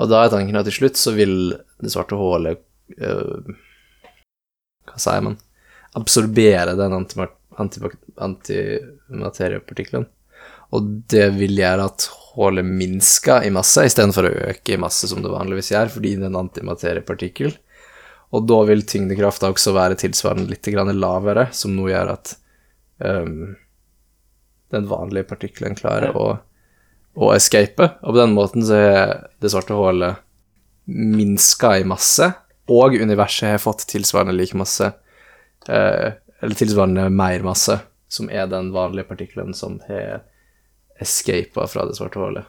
[0.00, 2.62] Og da er tanken at til slutt så vil det svarte hullet
[2.96, 3.50] øh,
[4.88, 5.36] Hva sier man?
[5.98, 10.06] Absorbere den antima- antimateriepartikkelen.
[10.72, 15.20] Og det vil gjøre at hullet minsker i masse, istedenfor å øke i masse, som
[15.24, 17.50] det vanligvis gjør, fordi det er en antimateriepartikkel.
[18.32, 22.26] Og da vil tyngdekrafta også være tilsvarende litt lavere, som nå gjør at
[23.04, 23.52] um,
[24.72, 26.40] den vanlige partikkelen klarer å,
[27.20, 27.84] å escape.
[28.00, 30.24] Og på den måten så er det svarte hullet
[30.88, 32.32] minska i masse,
[32.72, 34.88] og universet har fått tilsvarende like masse,
[35.68, 37.78] eller tilsvarende mer masse,
[38.10, 40.24] som er den vanlige partikkelen som har
[41.02, 42.48] escapa fra det svarte hullet.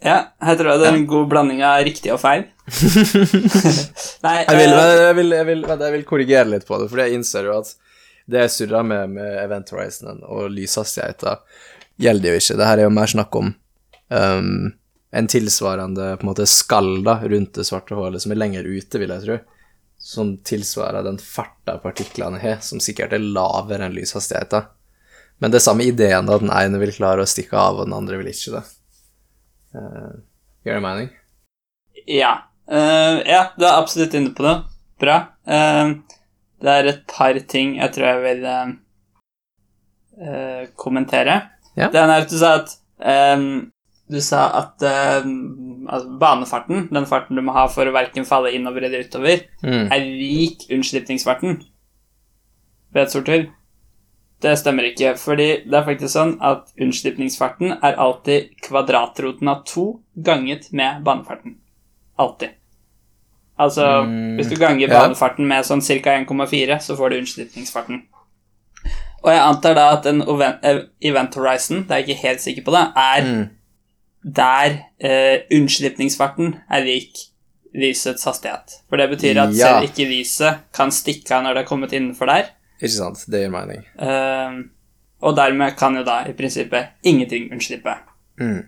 [0.00, 2.46] Ja, her tror jeg det er en god blanding av riktig og feil.
[4.24, 7.02] Nei, Jeg vil, eh, jeg, vil, jeg, vil, jeg vil korrigere litt på det, for
[7.02, 7.74] jeg innser jo at
[8.30, 11.42] det jeg surrer med med Event Horizonen og lyshastigheten,
[12.00, 12.56] gjelder jo ikke.
[12.56, 13.50] Det her er jo mer snakk om
[14.08, 14.70] um,
[15.10, 19.02] en tilsvarende på en måte skall da, rundt det svarte hullet, som er lenger ute,
[19.02, 19.38] vil jeg tro,
[20.00, 24.68] som tilsvarer den farta partiklene har, som sikkert er lavere enn lyshastigheten.
[25.40, 27.96] Men det er samme ideen, da, den ene vil klare å stikke av, og den
[27.96, 28.62] andre vil ikke det.
[29.76, 30.12] Uh,
[30.66, 31.10] Gjør det mening?
[32.08, 32.32] Ja.
[32.70, 34.56] Uh, ja, du er absolutt inne på det.
[35.00, 35.16] Bra.
[35.48, 36.00] Uh,
[36.60, 38.42] det er et par ting jeg tror jeg vil
[40.76, 41.38] kommentere.
[41.78, 41.88] Ja.
[41.88, 43.44] Det ene er at du sa at eh,
[44.10, 45.22] Du sa at uh,
[45.86, 49.86] altså banefarten, den farten du må ha for å verken falle innover eller utover, Mm.
[49.92, 51.60] er lik unnslipningsfarten
[52.92, 53.50] ved et.
[54.40, 60.00] Det stemmer ikke, fordi det er faktisk sånn at unnslipningsfarten er alltid kvadratroten av to
[60.16, 61.58] ganget med banefarten.
[62.18, 62.56] Alltid.
[63.60, 66.10] Altså, Mm, hvis du ganger banefarten med sånn ca.
[66.16, 68.02] 1,4, så får du unnslipningsfarten.
[69.22, 72.64] Og jeg antar da at en eh, event horizon, det er jeg ikke helt sikker
[72.64, 73.50] på det, er Mm.
[74.24, 77.26] Der eh, unnslipningsfarten er lik
[77.74, 78.80] lysets hastighet.
[78.88, 79.66] For det betyr at Ja.
[79.80, 82.50] selv ikke lyset kan stikke av når det er kommet innenfor der.
[82.82, 83.24] Ikke sant?
[83.30, 83.84] Det gir mening.
[83.98, 84.58] Eh,
[85.22, 87.94] og dermed kan jo da i prinsippet ingenting unnslippe.
[88.40, 88.64] Mm.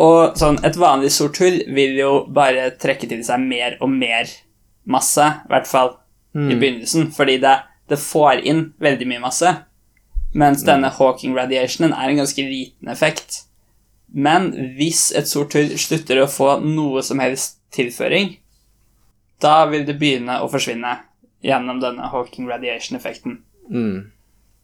[0.00, 4.30] Og sånn, et vanlig sort hull vil jo bare trekke til seg mer og mer
[4.86, 5.96] masse, i hvert fall
[6.34, 7.56] i begynnelsen, fordi det,
[7.90, 9.50] det får inn veldig mye masse.
[10.32, 13.40] Mens denne Hawking radiationen er en ganske liten effekt.
[14.12, 18.34] Men hvis et sort hull slutter å få noe som helst tilføring,
[19.40, 20.96] da vil det begynne å forsvinne
[21.46, 23.38] gjennom denne Hawking radiation-effekten.
[23.70, 24.10] Mm.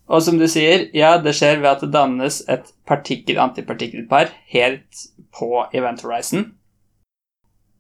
[0.07, 5.65] Og som du sier, ja, det skjer ved at det dannes et partikkel-antipartikkelpar helt på
[5.75, 6.51] event horizon.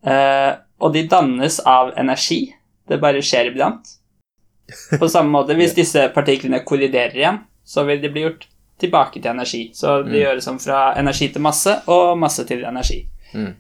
[0.07, 2.41] Eh, og de dannes av energi.
[2.87, 3.87] Det bare skjer iblant.
[4.99, 8.47] På samme måte, hvis disse partiklene kolliderer igjen, så vil de bli gjort
[8.81, 9.62] tilbake til energi.
[9.75, 10.19] Så det mm.
[10.23, 13.03] gjøres om fra energi til masse, og masse til energi.
[13.35, 13.55] Mm.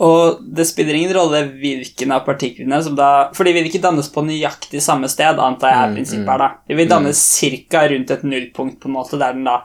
[0.00, 4.08] Og det spiller ingen rolle hvilken av partiklene som da For de vil ikke dannes
[4.08, 6.30] på nøyaktig samme sted, antar jeg er Mm, prinsippet mm.
[6.32, 6.48] her, da.
[6.68, 9.58] De vil dannes cirka rundt et nullpunkt, på en måte, der den da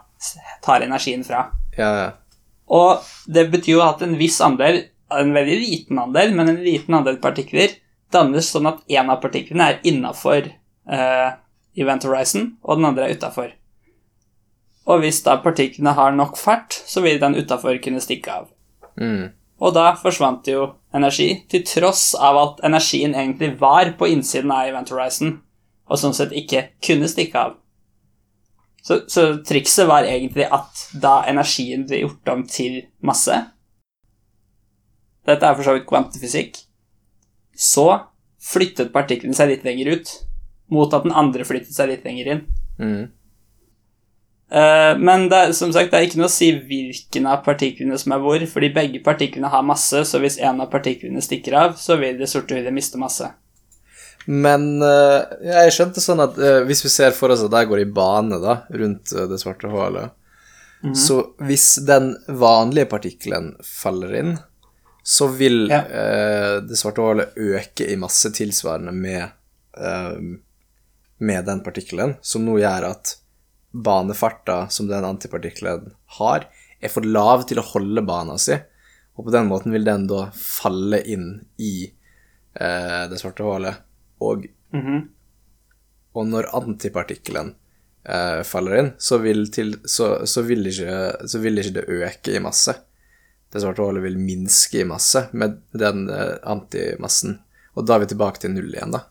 [0.65, 1.47] tar energien fra.
[1.77, 2.11] Ja, ja.
[2.67, 6.97] Og det betyr jo at en viss andel, en veldig liten andel, men en liten
[6.97, 7.77] andel partikler
[8.11, 11.29] dannes sånn at en av partiklene er innafor uh,
[11.77, 13.53] event horizon, og den andre er utafor.
[14.85, 18.49] Og hvis da partiklene har nok fart, så vil den utafor kunne stikke av.
[19.01, 19.33] Mm.
[19.63, 24.69] Og da forsvant jo energi, til tross av at energien egentlig var på innsiden av
[24.69, 25.37] Event Horizon,
[25.89, 27.55] og sånn sett ikke kunne stikke av.
[28.85, 33.33] Så, så trikset var egentlig at da energien ble gjort om til masse
[35.25, 36.59] Dette er for så vidt kvantefysikk.
[37.57, 37.87] Så
[38.45, 40.11] flyttet partiklene seg litt lenger ut,
[40.69, 42.43] mot at den andre flyttet seg litt lenger inn.
[42.77, 43.07] Mm.
[44.51, 47.97] Eh, men det er, som sagt, det er ikke noe å si hvilken av partiklene
[47.97, 51.73] som er hvor, fordi begge partiklene har masse, så hvis en av partiklene stikker av,
[51.81, 53.31] så vil det sorte hullet miste masse.
[54.25, 57.83] Men eh, jeg skjønte sånn at eh, hvis vi ser for oss at jeg går
[57.83, 60.13] i bane da, rundt det svarte hullet,
[60.93, 64.35] så hvis den vanlige partikkelen faller inn,
[65.05, 65.79] så vil Ja.
[65.89, 69.23] eh, det svarte hullet øke i masse tilsvarende med,
[69.77, 70.17] eh,
[71.17, 73.15] med den partikkelen, som nå gjør at
[73.83, 76.47] banefarta som den antipartikkelen har,
[76.79, 78.55] er for lav til å holde bana si,
[79.15, 81.29] og på den måten vil den da falle inn
[81.61, 81.85] i
[82.55, 83.81] eh, det svarte hullet.
[84.23, 84.97] Og, Mhm.
[86.15, 87.53] og når antipartikkelen
[88.05, 92.35] eh, faller inn, så vil, til, så, så, vil ikke, så vil ikke det øke
[92.35, 92.75] i masse.
[93.51, 97.39] Det svarte hullet vil minske i masse med den eh, antimassen.
[97.75, 99.05] Og da er vi tilbake til null igjen, da.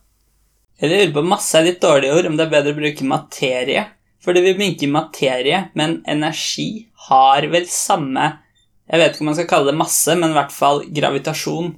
[0.80, 3.84] Jeg lurer på masse er litt dårlige ord, om det er bedre å bruke materie.
[4.24, 8.30] For det vil minke materie, men energi har vel samme
[8.88, 11.74] Jeg vet ikke om man skal kalle det masse, men i hvert fall gravitasjon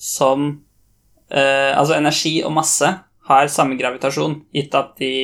[0.00, 0.48] som
[1.30, 2.90] eh, Altså energi og masse
[3.24, 5.14] har samme gravitasjon, gitt at de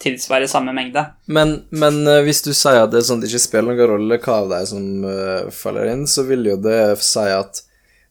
[0.00, 1.02] tilsvarer samme mengde.
[1.26, 4.38] Men, men eh, hvis du sier at det sånn det ikke spiller noen rolle hva
[4.42, 7.60] av deg som uh, faller inn, så vil jo det si at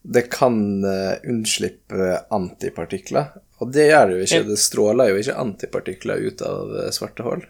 [0.04, 3.32] det kan uh, unnslippe antipartikler.
[3.62, 4.42] Og det gjør det jo ikke.
[4.48, 7.44] Det stråler jo ikke antipartikler ut av eh, svarte hull.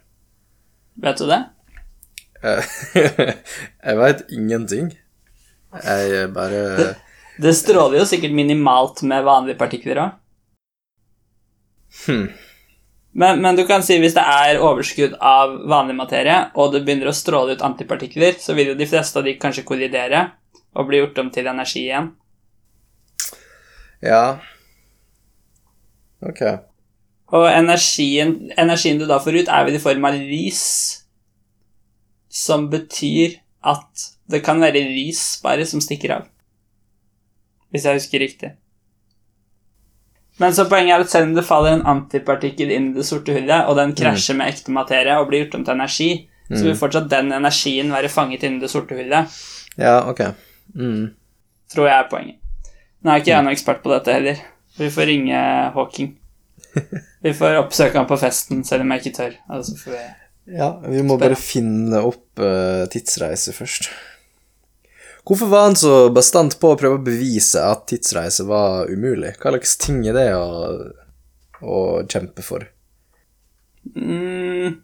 [1.05, 1.41] Vet du det?
[2.45, 2.77] Eh,
[3.89, 4.93] jeg veit ingenting.
[5.85, 6.95] Jeg bare
[7.41, 10.21] Det stråler jo sikkert minimalt med vanlige partikler òg.
[12.05, 12.29] Hmm.
[13.15, 17.13] Men, men du kan si hvis det er overskudd av vanlig materie, og det begynner
[17.13, 20.25] å stråle ut antipartikler, så vil jo de fleste av de kanskje kollidere
[20.75, 22.11] og bli gjort om til energi igjen.
[24.03, 24.25] Ja.
[26.25, 26.43] Ok.
[27.35, 30.65] Og energien, energien du da får ut, er vel i form av lys,
[32.29, 36.29] som betyr at det kan være lys bare som stikker av.
[37.73, 38.53] Hvis jeg husker riktig.
[40.43, 43.35] Men så poenget er at selv om det faller en antipartikkel inn i det sorte
[43.35, 46.09] hullet, og den krasjer med ekte materie og blir gjort om til energi,
[46.51, 49.31] så vil fortsatt den energien være fanget inni det sorte hullet,
[49.79, 50.21] Ja, ok.
[50.75, 51.15] Mm.
[51.73, 52.37] tror jeg er poenget.
[53.03, 54.43] Nå er ikke jeg noen ekspert på dette heller.
[54.79, 55.41] Vi får ringe
[55.75, 56.15] Hawking.
[57.25, 59.37] Vi får oppsøke han på festen, selv om jeg ikke tør.
[59.49, 60.01] Altså vi
[60.59, 63.89] Ja, vi må bare finne opp uh, tidsreise først.
[65.25, 69.33] Hvorfor var han så bastant på å prøve å bevise at tidsreise var umulig?
[69.41, 70.75] Hva slags ting er det å,
[71.65, 72.67] å kjempe for?
[73.95, 74.75] mm,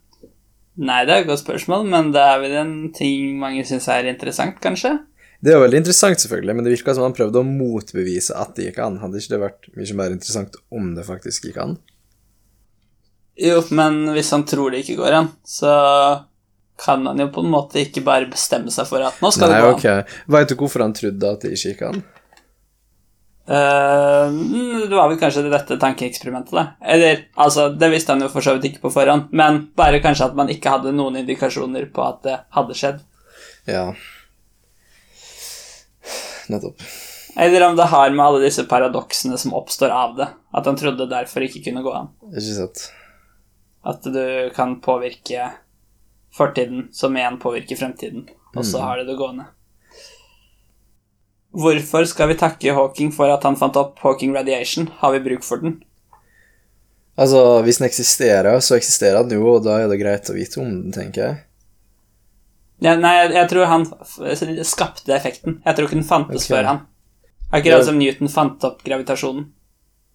[0.80, 4.08] Nei, det er et godt spørsmål, men det er vel en ting mange syns er
[4.08, 4.94] interessant, kanskje?
[5.40, 8.66] Det er veldig interessant, selvfølgelig, men det virka som han prøvde å motbevise at det
[8.68, 8.98] gikk an.
[9.00, 11.78] Hadde ikke det vært mye mer interessant om det faktisk gikk an?
[13.40, 15.72] Jo, men hvis han tror det ikke går an, så
[16.80, 19.56] kan han jo på en måte ikke bare bestemme seg for at nå skal Nei,
[19.56, 19.78] det gå an.
[20.04, 20.16] ok.
[20.36, 22.02] Veit du hvorfor han trodde at det ikke gikk an?
[23.50, 26.66] Mm, det var vel kanskje dette tankeeksperimentet, da.
[26.84, 30.28] Eller, altså, det visste han jo for så vidt ikke på forhånd, men bare kanskje
[30.28, 33.00] at man ikke hadde noen indikasjoner på at det hadde skjedd.
[33.66, 33.88] Ja.
[36.50, 36.84] Nettopp.
[37.38, 41.06] Eller om det har med alle disse paradoksene som oppstår av det, at han trodde
[41.10, 42.10] derfor ikke kunne gå an.
[42.32, 42.82] Ikke sant.
[43.86, 45.52] At du kan påvirke
[46.36, 48.26] fortiden, som igjen påvirker fremtiden.
[48.56, 49.46] Og så har det det gående.
[51.50, 54.90] Hvorfor skal vi takke Hawking for at han fant opp Hawking radiation?
[55.00, 55.80] Har vi bruk for den?
[57.18, 60.60] Altså, hvis den eksisterer, så eksisterer den jo, og da er det greit å vite
[60.62, 61.40] om den, tenker jeg.
[62.80, 63.86] Ja, nei, jeg, jeg tror han
[64.64, 65.58] skapte effekten.
[65.66, 66.54] Jeg tror ikke den fantes okay.
[66.54, 66.84] før han.
[67.50, 69.50] Akkurat som Newton fant opp gravitasjonen.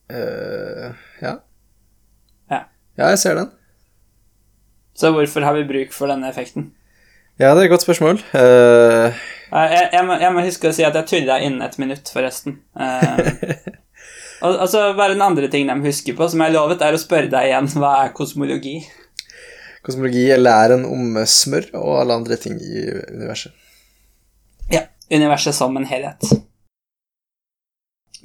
[0.10, 1.36] Uh, ja.
[2.50, 2.62] Ja.
[2.98, 3.52] Ja, jeg ser den.
[4.96, 6.72] Så hvorfor har vi bruk for denne effekten?
[7.36, 8.22] Ja, det er et godt spørsmål.
[8.34, 12.10] Eh, Jeg, jeg, må, jeg må huske å si at jeg tulla innen et minutt,
[12.12, 12.62] forresten.
[12.80, 13.20] Uh...
[14.46, 16.96] og, og så bare den andre tingen jeg må huske på, som jeg lovet, er
[16.96, 18.80] å spørre deg igjen hva er kosmologi?
[19.86, 23.54] Kosmologi er læren om smør og alle andre ting i universet.
[24.72, 26.26] Ja, universet som en helhet.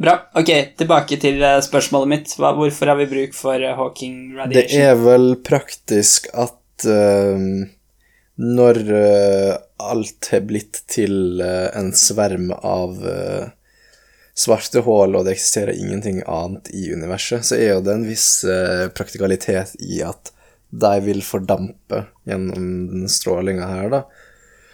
[0.00, 0.14] Bra.
[0.40, 0.48] Ok,
[0.80, 2.32] tilbake til eh, spørsmålet mitt.
[2.40, 4.70] Hva, hvorfor har vi bruk for Hawking radiation?
[4.72, 7.36] Det er vel praktisk at uh,
[8.40, 9.58] når uh,
[9.90, 13.50] alt har blitt til uh, en sverm av eh,
[14.40, 18.28] svarte hull, og det eksisterer ingenting annet i universet, så er jo det en viss
[18.44, 20.32] eh, praktikalitet i at
[20.70, 24.02] de vil fordampe gjennom den strålinga her, da.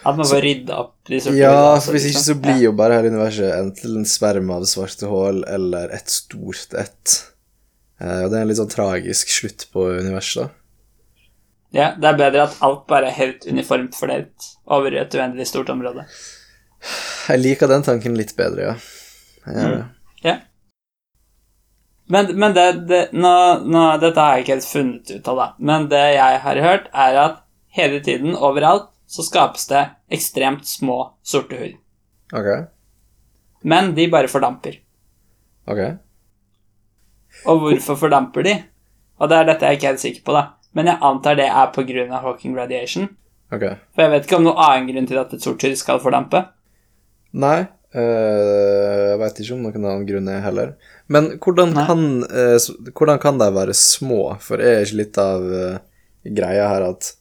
[0.07, 2.37] At man får rydda opp de sorte Ja, for hvis ikke liksom.
[2.37, 6.77] så blir jo bare hele universet enten en sverm av svarte hull eller et stort
[6.79, 7.17] et.
[7.99, 10.63] Eh, og det er en litt sånn tragisk slutt på universet, da.
[11.77, 15.73] Ja, det er bedre at alt bare er helt uniformt fordelt over et uendelig stort
[15.75, 16.07] område.
[17.27, 18.77] Jeg liker den tanken litt bedre, ja.
[19.49, 19.83] Jeg gjør det.
[20.23, 20.37] Ja.
[22.07, 23.33] Men, men det, det nå,
[23.67, 25.47] nå, Dette har jeg ikke helt funnet ut av, da.
[25.59, 27.43] Men det jeg har hørt, er at
[27.77, 31.75] hele tiden, overalt, så skapes det ekstremt små sorte hull.
[32.35, 32.49] Ok.
[33.67, 34.79] Men de bare fordamper.
[35.67, 35.83] Ok.
[37.47, 38.57] Og hvorfor fordamper de?
[39.19, 40.45] Og det er dette jeg ikke er helt sikker på, da.
[40.77, 43.09] Men jeg antar det er av Hawking radiation.
[43.53, 43.65] Ok.
[43.95, 46.43] For jeg vet ikke om noen annen grunn til at et sort hull skal fordampe.
[47.37, 50.73] Nei, eh, jeg veit ikke om noen annen grunn er heller.
[51.13, 52.57] Men hvordan kan, uh,
[52.91, 54.37] hvordan kan de være små?
[54.43, 55.79] For er ikke litt av uh,
[56.27, 57.13] greia her at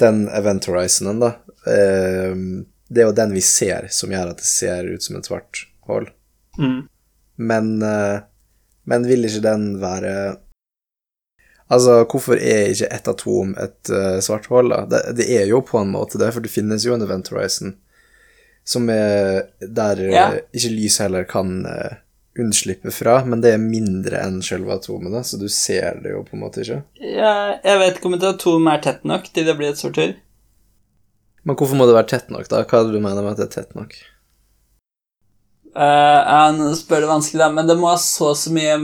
[0.00, 1.28] den event horizonen, da
[1.62, 5.60] Det er jo den vi ser, som gjør at det ser ut som et svart
[5.86, 6.08] hull.
[6.58, 6.88] Mm.
[7.36, 7.68] Men,
[8.88, 10.14] men vil ikke den være
[11.72, 14.82] Altså, hvorfor er ikke ett atom et uh, svart hull, da?
[14.88, 17.76] Det, det er jo på en måte det, for det finnes jo en event horizon
[18.64, 20.26] som er der eh, Ja.
[20.54, 21.96] ikke lys heller kan eh,
[22.38, 26.22] unnslippe fra, men det er mindre enn selve atomet, da, så du ser det jo
[26.24, 26.78] på en måte ikke.
[27.04, 29.98] Ja, jeg vet ikke om et atom er tett nok til det blir et sort
[30.00, 30.14] hull.
[31.44, 32.62] Men hvorfor må det være tett nok, da?
[32.64, 33.96] Hva er det du mener med at det er tett nok?
[35.72, 38.78] Uh, nå spør det vanskelig, da, men det må ha så så mye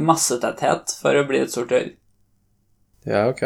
[0.00, 1.90] massetetthet for å bli et sort hull.
[3.06, 3.42] Ja, ok.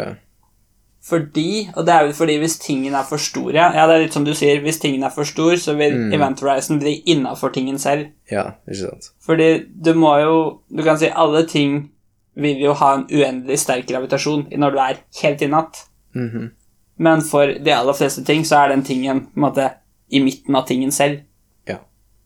[1.03, 4.13] Fordi, og det er vel fordi hvis tingen er for store Ja, det er litt
[4.13, 6.13] som du sier, hvis tingen er for stor, så vil Mm.
[6.13, 8.11] event horizon bli innafor tingen selv.
[8.31, 9.09] Ja, ikke sant.
[9.25, 11.89] Fordi du må jo Du kan si alle ting
[12.37, 15.85] vil jo ha en uendelig sterk gravitasjon når du er helt innatt.
[16.15, 16.51] Mhm.
[16.99, 19.71] Men for de aller fleste ting så er den tingen på en måte
[20.11, 21.21] i midten av tingen selv.
[21.67, 21.77] Ja.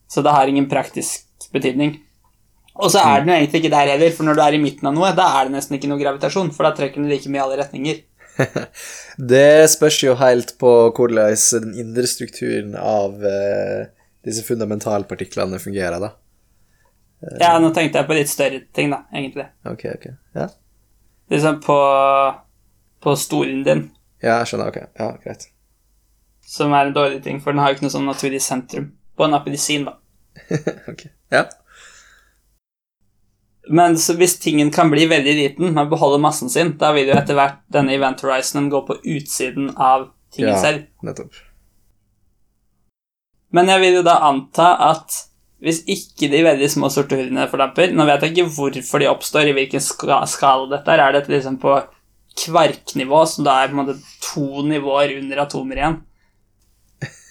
[0.09, 1.99] Så det har ingen praktisk betydning.
[2.75, 4.85] Og så er den jo egentlig ikke der heller, for når du er i midten
[4.87, 7.37] av noe, da er det nesten ikke noe gravitasjon, for da trekker den like mye
[7.39, 8.01] i alle retninger.
[9.31, 13.87] Det spørs jo helt på hvordan den indre strukturen av eh,
[14.25, 16.13] disse fundamentalpartiklene fungerer, da.
[17.39, 19.47] Ja, nå tenkte jeg på litt større ting, da, egentlig.
[19.65, 20.07] Ok, ok.
[20.35, 20.49] Ja,
[21.31, 21.77] Liksom på,
[23.01, 23.79] på stolen din,
[24.21, 24.69] ja jeg skjønner.
[24.69, 25.47] Ok, ja, greit.
[26.45, 28.91] som er en dårlig ting, for den har jo ikke noe sånn naturlig sentrum.
[29.17, 29.95] På en appelsin, da.
[30.91, 31.07] ok.
[31.33, 31.47] Ja.
[33.69, 37.15] Men så hvis tingen kan bli veldig liten, men beholde massen sin, da vil jo
[37.17, 40.61] etter hvert denne event horizonen gå på utsiden av tingen Ja.
[40.61, 40.83] selv.
[41.03, 41.33] Nettopp.
[43.55, 45.15] Men jeg vil jo da anta at
[45.65, 49.47] hvis ikke de veldig små sorte hullene fordamper Nå vet jeg ikke hvorfor de oppstår,
[49.49, 50.99] i hvilken skala dette er.
[50.99, 51.77] Er dette liksom på
[52.35, 56.01] kvarknivå, som da er på en måte to nivåer under atomer igjen?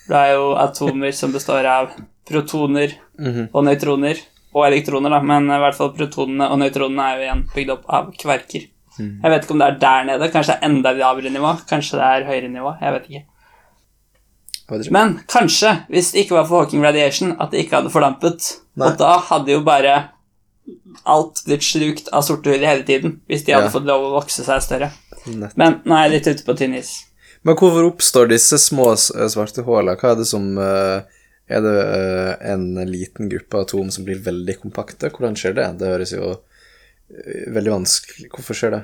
[0.09, 1.91] Det er jo atomer som består av
[2.29, 3.51] protoner Mhm.
[3.55, 4.19] og nøytroner,
[4.55, 7.85] og elektroner, da, men i hvert fall protonene og nøytronene er jo igjen bygd opp
[7.99, 8.69] av kverker.
[8.99, 9.13] Mm.
[9.25, 11.99] Jeg vet ikke om det er der nede, kanskje det er enda lavere nivå, kanskje
[11.99, 13.25] det er høyere nivå, jeg vet ikke.
[14.95, 18.47] Men kanskje, hvis det ikke var for Hawking radiation, at det ikke hadde fordampet.
[18.81, 18.89] Nei.
[18.89, 19.97] Og da hadde jo bare
[21.11, 23.75] alt blitt slukt av sorte hull hele tiden, hvis de hadde Ja.
[23.75, 24.93] fått lov å vokse seg større.
[25.27, 25.57] Nett.
[25.57, 27.05] Men nå er jeg litt ute på tynn is.
[27.45, 29.99] Men hvorfor oppstår disse små svarte hullene?
[30.01, 31.03] Hva er det som eh,
[31.49, 35.11] Er det eh, en liten gruppe atom som blir veldig kompakte?
[35.13, 35.67] Hvordan skjer det?
[35.81, 38.83] Det høres jo eh, veldig vanskelig Hvorfor skjer det?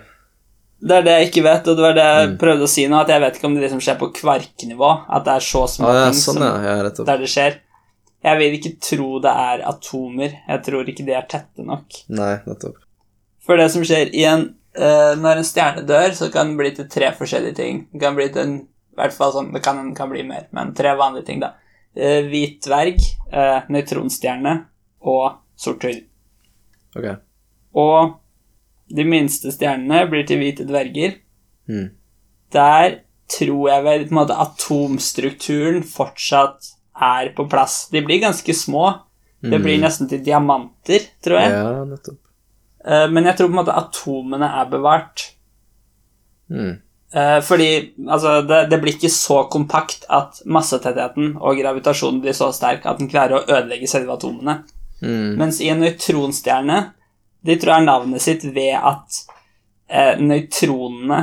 [0.81, 2.37] Det er det jeg ikke vet, og det var det jeg Mm.
[2.41, 5.25] prøvde å si nå, at jeg vet ikke om det liksom skjer på kvarknivå, at
[5.27, 6.77] det er så små Ah, ja, ting sånn, som, ja.
[6.81, 7.59] ja der det skjer.
[8.25, 10.39] Jeg vil ikke tro det er atomer.
[10.49, 12.01] Jeg tror ikke de er tette nok.
[12.09, 12.77] Nei, nettopp.
[13.45, 14.43] For det som skjer i en
[14.77, 17.87] uh, Når en stjerne dør, så kan den bli til tre forskjellige ting.
[17.93, 20.73] Det kan bli til en i hvert fall sånn, Det kan, kan bli mer, men
[20.77, 21.55] tre vanlige ting, da.
[21.97, 23.01] Eh, hvit dverg,
[23.33, 24.53] eh, nøytronstjerne
[25.03, 26.01] og sort hull.
[26.97, 27.09] Ok.
[27.75, 28.15] Og
[28.95, 31.17] de minste stjernene blir til hvite dverger.
[31.69, 31.91] Mm.
[32.53, 37.89] Der tror jeg vel på en måte atomstrukturen fortsatt er på plass.
[37.91, 39.01] De blir ganske små.
[39.43, 39.83] Det blir Mm.
[39.87, 41.51] nesten til diamanter, tror jeg.
[41.51, 42.19] Ja, nettopp.
[42.85, 45.33] Eh, Men jeg tror på en måte atomene er bevart.
[46.51, 46.81] Mm.
[47.15, 47.69] Eh, Fordi
[48.07, 53.01] altså, det, det blir ikke så kompakt at massetettheten og gravitasjonen blir så sterk at
[53.03, 54.61] den klarer å ødelegge selve atomene.
[55.03, 55.35] Mm.
[55.41, 56.75] Mens i en nøytronstjerne
[57.41, 59.17] De tror jeg er navnet sitt ved at
[59.89, 61.21] eh, nøytronene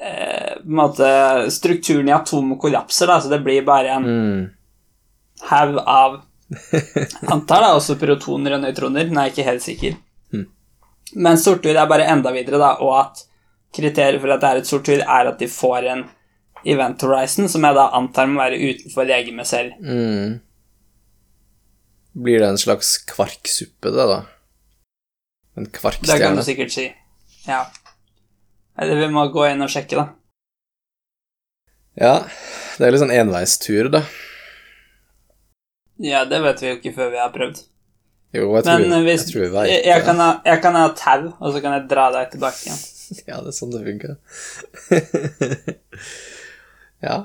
[0.00, 1.08] eh, på en måte,
[1.50, 4.50] Strukturen i atomet kollapser, da, så det blir bare en Mm.
[5.50, 6.20] haug av
[7.32, 9.94] Antar da også protoner og nøytroner, men jeg er ikke helt sikker.
[10.32, 10.46] Mm.
[11.16, 13.22] Men sorthull er bare enda videre, da, og at
[13.74, 16.04] kriteriet for at det er et sorthull, er at de får en
[16.68, 19.76] event horizon, som jeg da antar må være utenfor legemet selv.
[19.82, 20.40] Mm.
[22.22, 24.22] Blir det en slags kvarksuppe, det, da?
[25.56, 26.92] En Det kan du sikkert si.
[27.46, 27.66] Ja.
[28.78, 30.06] Eller vi må gå inn og sjekke, da.
[31.98, 32.14] Ja,
[32.78, 34.04] det er litt sånn enveistur, da.
[36.02, 37.60] Ja, det vet vi jo ikke før vi har prøvd.
[38.32, 40.78] Jo, jeg tror, Men hvis jeg, tror vi vet jeg, jeg, kan ha, jeg kan
[40.78, 42.80] ha tau, og så kan jeg dra deg tilbake igjen.
[43.30, 44.16] Ja, det er sånn det funker.
[47.06, 47.16] ja.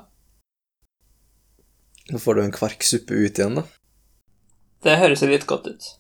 [2.08, 3.66] Nå får du en kvarksuppe ut igjen, da.
[4.86, 5.94] Det høres litt godt ut.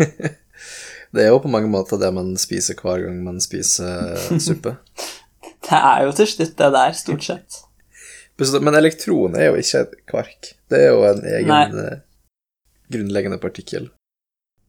[1.16, 4.74] Det er jo på mange måter det man spiser hver gang man spiser suppe.
[5.64, 7.60] Det er jo til slutt det der, stort sett.
[8.60, 10.50] Men elektron er jo ikke et kvark.
[10.68, 11.86] Det er jo en egen Nei.
[11.86, 12.02] eh,
[12.92, 13.88] grunnleggende partikkel.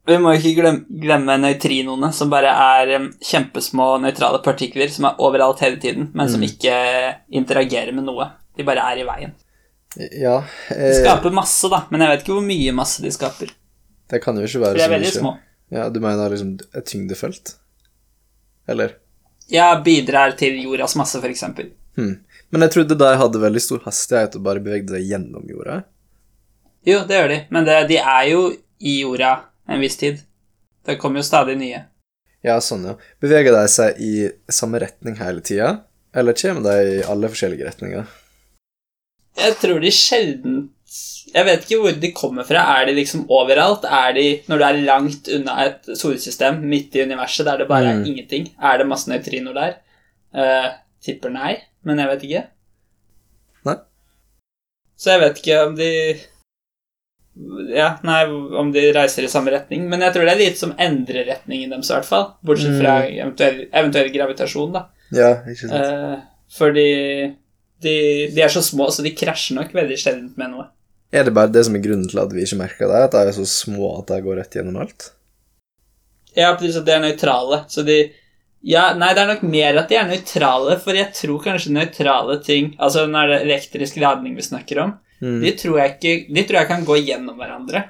[0.08, 5.18] Vi må ikke glemme, glemme nøytrinoene, som bare er em, kjempesmå nøytrale partikler som er
[5.20, 6.48] overalt hele tiden, men som Mm.
[6.48, 6.76] ikke
[7.42, 8.30] interagerer med noe.
[8.56, 9.34] De bare er i veien.
[9.98, 13.50] Ja, De eh, skaper masse, da, men jeg vet ikke hvor mye masse de skaper.
[14.10, 14.80] det kan jo ikke være For mye.
[14.80, 15.38] de er veldig små.
[15.72, 17.56] Ja, du mener liksom et tyngdefelt?
[18.68, 18.96] Eller?
[19.52, 21.72] Ja, bidrar til jordas masse, for eksempel.
[21.98, 22.20] Hm.
[22.52, 25.82] Men jeg trodde de hadde veldig stor hastighet og bare bevegde seg gjennom jorda.
[26.88, 28.42] Jo, det gjør de, men det, de er jo
[28.80, 29.34] i jorda
[29.68, 30.22] en viss tid.
[30.88, 31.84] Det kommer jo stadig nye.
[32.46, 32.94] Ja, sånn, ja.
[33.22, 34.12] Beveger de seg i
[34.54, 35.72] samme retning hele tida,
[36.16, 38.06] eller kommer de i alle forskjellige retninger?
[39.38, 40.58] Jeg tror de sjelden
[41.34, 42.62] Jeg vet ikke hvor de kommer fra.
[42.80, 43.84] Er de liksom overalt?
[43.84, 47.90] Er de når du er langt unna et solsystem, midt i universet, der det bare
[47.92, 48.06] er Mm.
[48.08, 48.46] ingenting?
[48.64, 49.74] Er det masse nøytrinoer der?
[50.34, 50.70] Uh,
[51.04, 52.44] tipper nei, men jeg vet ikke.
[53.66, 53.76] Nei.
[54.98, 55.92] Så jeg vet ikke om de
[57.76, 58.22] Ja, nei,
[58.58, 59.84] om de reiser i samme retning.
[59.90, 62.26] Men jeg tror det er litt som endrer retningen deres, i hvert fall.
[62.46, 62.80] Bortsett Mm.
[62.82, 64.86] fra eventuell, eventuell gravitasjon, da.
[65.14, 65.74] Ja, ikke sant?
[65.74, 66.18] Eh,
[66.58, 66.88] fordi
[67.84, 67.94] de,
[68.34, 70.68] de er så små, så de krasjer nok veldig sjelden med noe.
[71.14, 73.22] Er det bare det som er grunnen til at vi ikke merker det, at de
[73.30, 75.12] er så små at de går rett gjennom alt?
[76.36, 78.00] Ja, pluss at de er nøytrale, så de
[78.68, 82.40] Ja, nei, det er nok mer at de er nøytrale, for jeg tror kanskje nøytrale
[82.44, 85.40] ting Altså det er elektrisk ladning vi snakker om, Mm.
[85.42, 87.84] de tror jeg ikke De tror jeg kan gå gjennom hverandre.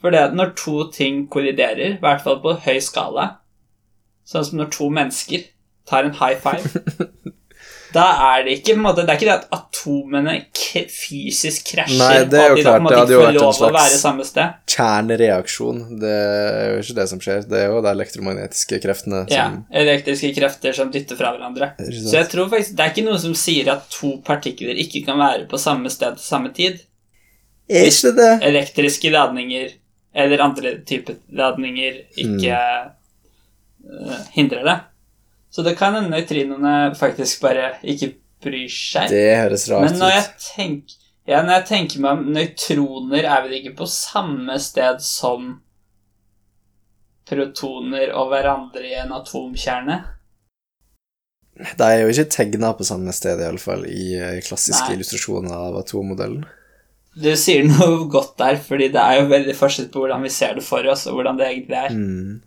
[0.00, 3.26] For det at når to ting kolliderer, i hvert fall på høy skala,
[4.24, 5.50] sånn som når to mennesker
[5.90, 7.10] tar en high five
[7.94, 8.04] Da
[8.36, 10.34] er det ikke måte, Det er ikke det at atomene
[10.90, 14.42] fysisk krasjer, Nei, det er jo de klart, måte det hadde jo vært en slags-.
[14.70, 17.42] Kjernereaksjon, det er jo ikke det som skjer.
[17.50, 19.48] Det er jo de elektromagnetiske kreftene Ja,
[19.82, 21.72] elektriske krefter som dytter fra hverandre.
[21.80, 25.18] Så jeg tror faktisk Det er ikke noe som sier at to partikler ikke kan
[25.20, 26.78] være på samme sted til samme tid.
[27.70, 28.32] Er ikke det?
[28.46, 29.74] Elektriske ladninger
[30.14, 32.56] eller andre typer ladninger ikke
[33.82, 34.14] mm.
[34.34, 34.78] hindrer det.
[35.50, 38.12] Så det kan hende nøytrinoene faktisk bare ikke
[38.44, 39.10] bryr seg.
[39.12, 40.28] Det høres rart Men når jeg
[40.76, 40.94] ut.
[41.26, 45.50] ja, når jeg tenker meg om Nøytroner er vel ikke på samme sted som
[47.30, 50.00] protoner og hverandre i en atomkjerne?
[51.60, 54.96] De er jo ikke tegna på samme sted, iallfall, i eh, klassiske Nei.
[54.96, 56.46] illustrasjoner av atommodellen.
[57.20, 60.56] Du sier noe godt der, fordi det er jo veldig forskjell på hvordan vi ser
[60.56, 61.92] det for oss, og hvordan det egentlig er.
[61.92, 62.38] Mm.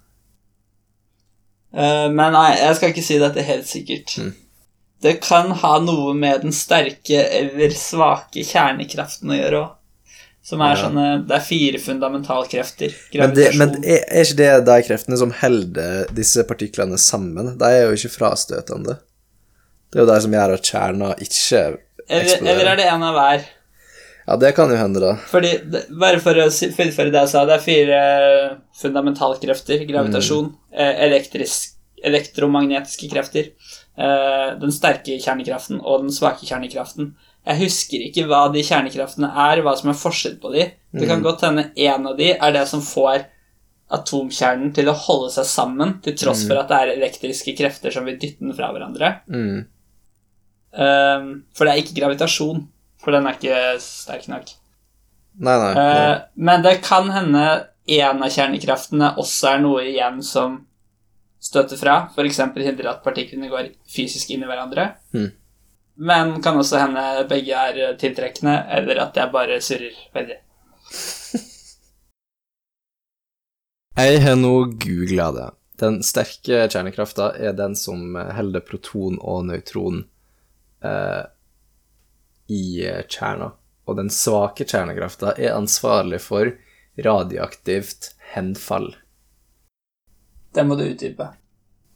[1.74, 4.18] Eh, men nei, jeg skal ikke si dette helt sikkert.
[4.22, 4.34] Mm.
[5.04, 9.72] Det kan ha noe med den sterke eller svake kjernekraften å gjøre òg.
[10.44, 10.82] Som er Ja.
[10.84, 12.94] sånne Det er fire fundamentalkrefter.
[13.16, 17.54] Men, det, men er, er ikke det de kreftene som holder disse partiklene sammen?
[17.58, 18.98] De er jo ikke frastøtende.
[19.92, 21.78] Det er jo de som gjør at kjerna ikke eller,
[22.10, 22.52] eksploderer.
[22.60, 23.46] eller er det en av hver?
[24.26, 25.14] Ja, det kan jo hende, da.
[25.28, 25.52] Fordi,
[26.00, 28.00] Bare for å fullføre det jeg sa, det er fire
[28.80, 29.84] fundamentalkrefter.
[29.90, 30.80] Gravitasjon, mm.
[31.10, 33.52] elektrisk, elektromagnetiske krefter,
[33.98, 37.14] eh, den sterke kjernekraften og den svake kjernekraften.
[37.44, 40.70] Jeg husker ikke hva de kjernekraftene er, hva som er forskjell på de.
[40.96, 43.26] Det kan godt hende en av de er det som får
[43.94, 48.08] atomkjernen til å holde seg sammen, til tross for at det er elektriske krefter som
[48.08, 49.10] vil dytte den fra hverandre.
[49.28, 49.66] Mm.
[50.74, 52.64] For det er ikke gravitasjon,
[53.04, 54.54] for den er ikke sterk nok.
[55.44, 55.72] Nei, nei.
[55.82, 57.46] Eh, men det kan hende
[57.94, 60.62] en av kjernekraftene også er noe igjen som
[61.44, 62.40] støter fra, f.eks.
[62.56, 64.94] hindrer at partiklene går fysisk inn i hverandre.
[65.16, 65.32] Mm.
[66.08, 70.40] Men kan også hende begge er tiltrekkende, eller at jeg bare surrer veldig.
[73.94, 75.50] Jeg har nå googla det.
[75.78, 80.00] Den sterke kjernekrafta er den som holder proton og nøytron
[80.82, 81.22] eh,
[82.52, 83.52] i kjerna.
[83.88, 86.54] Og den svake kjernekrafta er ansvarlig for
[87.04, 88.94] radioaktivt henfall.
[90.54, 91.32] Det må du utdype.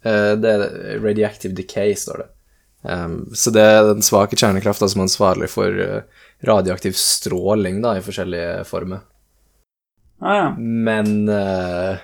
[0.03, 2.29] Eh, det er radioactive decay, står det.
[2.87, 7.95] Um, så det er den svake kjernekrafta som er ansvarlig for eh, radioaktiv stråling da,
[7.97, 9.01] i forskjellige former.
[10.21, 10.45] Ah, ja.
[10.57, 11.97] Men eh,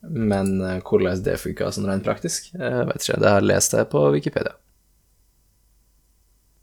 [0.00, 3.20] Men eh, hvordan det funka sånn rent praktisk, jeg vet ikke.
[3.20, 4.54] Det har jeg lest det på Wikipedia.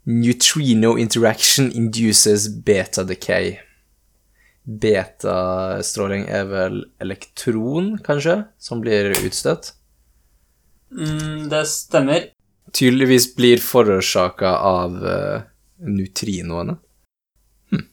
[0.06, 3.58] Neutrino interaction induces beta decay.
[4.64, 9.74] Betastråling er vel elektron, kanskje, som blir utstøtt?
[10.91, 12.30] Mm, det stemmer.
[12.74, 15.41] Tydeligvis blir forårsaka av uh,
[15.84, 16.78] neutrinoene.
[17.72, 17.88] Hm.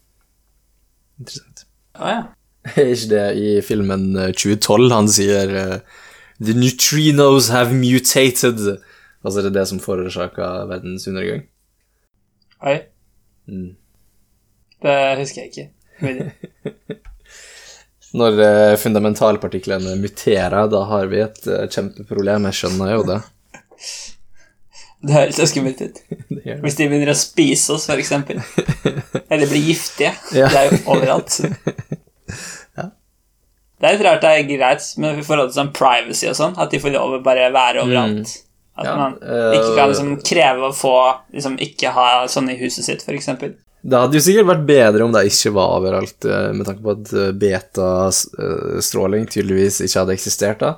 [1.20, 1.66] Interessant.
[1.98, 2.20] Å ja.
[2.76, 6.02] Er ikke det i filmen eh, 2012 han sier uh,
[6.44, 8.60] The neutrinos have mutated.
[9.24, 11.46] Altså det er det som forårsaka verdens undergang.
[12.66, 12.76] Oi.
[13.48, 13.76] Mm.
[14.84, 15.68] Det husker jeg ikke.
[18.20, 22.48] Når eh, fundamentalpartiklene muterer, da har vi et eh, kjempeproblem.
[22.50, 23.20] Jeg skjønner jo det.
[25.00, 25.96] Det høres så skummelt ut.
[26.60, 28.10] Hvis de begynner å spise oss, f.eks.
[29.32, 30.10] Eller blir giftige.
[30.36, 30.50] Ja.
[30.52, 31.38] Det er jo overalt.
[33.80, 36.58] Det er litt rart det er greit med i forhold til sånn privacy og sånn,
[36.60, 38.34] at de får lov å bare være overalt.
[38.80, 40.94] At Ja, man eh, ikke kan liksom kreve å få
[41.34, 43.28] liksom ikke ha sånn i huset sitt, f.eks.
[43.80, 46.94] Det hadde jo sikkert vært bedre om det ikke var overalt, eh, med tanke på
[46.94, 50.72] at eh, betastråling tydeligvis ikke hadde eksistert da.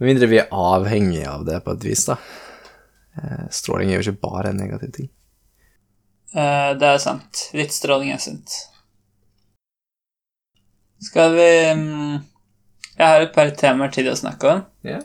[0.00, 2.16] Med mindre vi er avhengige av det på et vis, da.
[3.52, 5.08] Stråling er jo ikke bare en negativ ting.
[6.32, 7.50] Det er sant.
[7.58, 8.54] Litt stråling er sunt.
[11.04, 12.20] Skal vi mm,
[12.96, 14.62] Jeg har et par temaer til å snakke om.
[14.86, 15.02] Ja.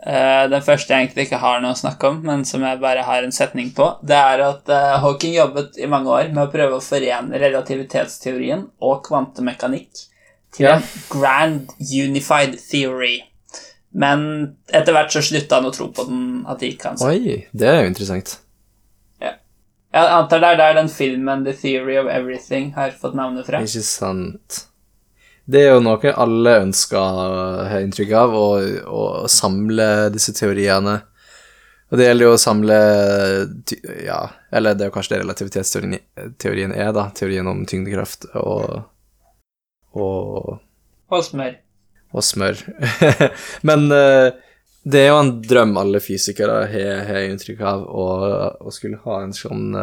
[0.00, 3.02] Eh, den første jeg egentlig ikke har noe å snakke om, men som jeg bare
[3.04, 6.52] har en setning på, det er at eh, Hawking jobbet i mange år med å
[6.52, 10.06] prøve å forene relativitetsteorien og kvantemekanikk
[10.56, 10.76] til Ja.
[10.78, 13.18] en grand unified theory.
[13.92, 16.96] Men etter hvert så slutta han å tro på den, at det gikk an.
[17.04, 18.38] Oi, det er jo interessant.
[19.90, 23.58] Jeg antar det er der den filmen The Theory of Everything har fått navnet fra.
[23.66, 24.60] Ikke sant.
[25.50, 27.20] Det er jo noe alle ønsker,
[27.66, 28.48] har jeg inntrykk av, å,
[28.86, 31.00] å samle disse teoriene.
[31.90, 32.76] Og det gjelder jo å samle
[34.04, 34.20] Ja,
[34.54, 37.08] eller det er jo kanskje det relativitetsteorien er, da.
[37.16, 38.84] Teorien om tyngdekraft og
[39.98, 40.60] og,
[41.10, 41.56] Og smør.
[42.14, 42.60] og smør.
[43.66, 44.28] Men eh,
[44.86, 49.34] det er jo en drøm alle fysikere har, har inntrykk av, å skulle ha en
[49.34, 49.74] sånn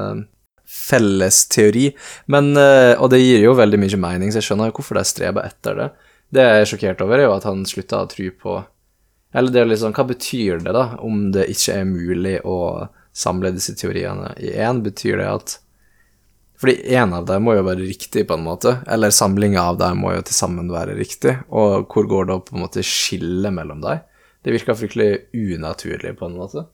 [0.68, 1.91] eh, felles teori.
[2.26, 5.05] Men, eh, og det gir jo veldig mye mening, så jeg skjønner jo hvorfor de
[5.07, 5.91] streber etter det.
[6.34, 8.57] Det jeg er sjokkert over, er jo at han slutta å tro på
[9.38, 13.51] Eller det er liksom, hva betyr det, da, om det ikke er mulig å samle
[13.53, 14.80] disse teoriene i én?
[14.86, 15.57] Betyr det at
[16.57, 19.99] fordi én av dem må jo være riktig, på en måte, eller samlinga av dem
[20.01, 23.84] må jo til sammen være riktig, og hvor går da på en måte skillet mellom
[23.84, 24.01] dem?
[24.41, 26.65] Det virker fryktelig unaturlig, på en måte.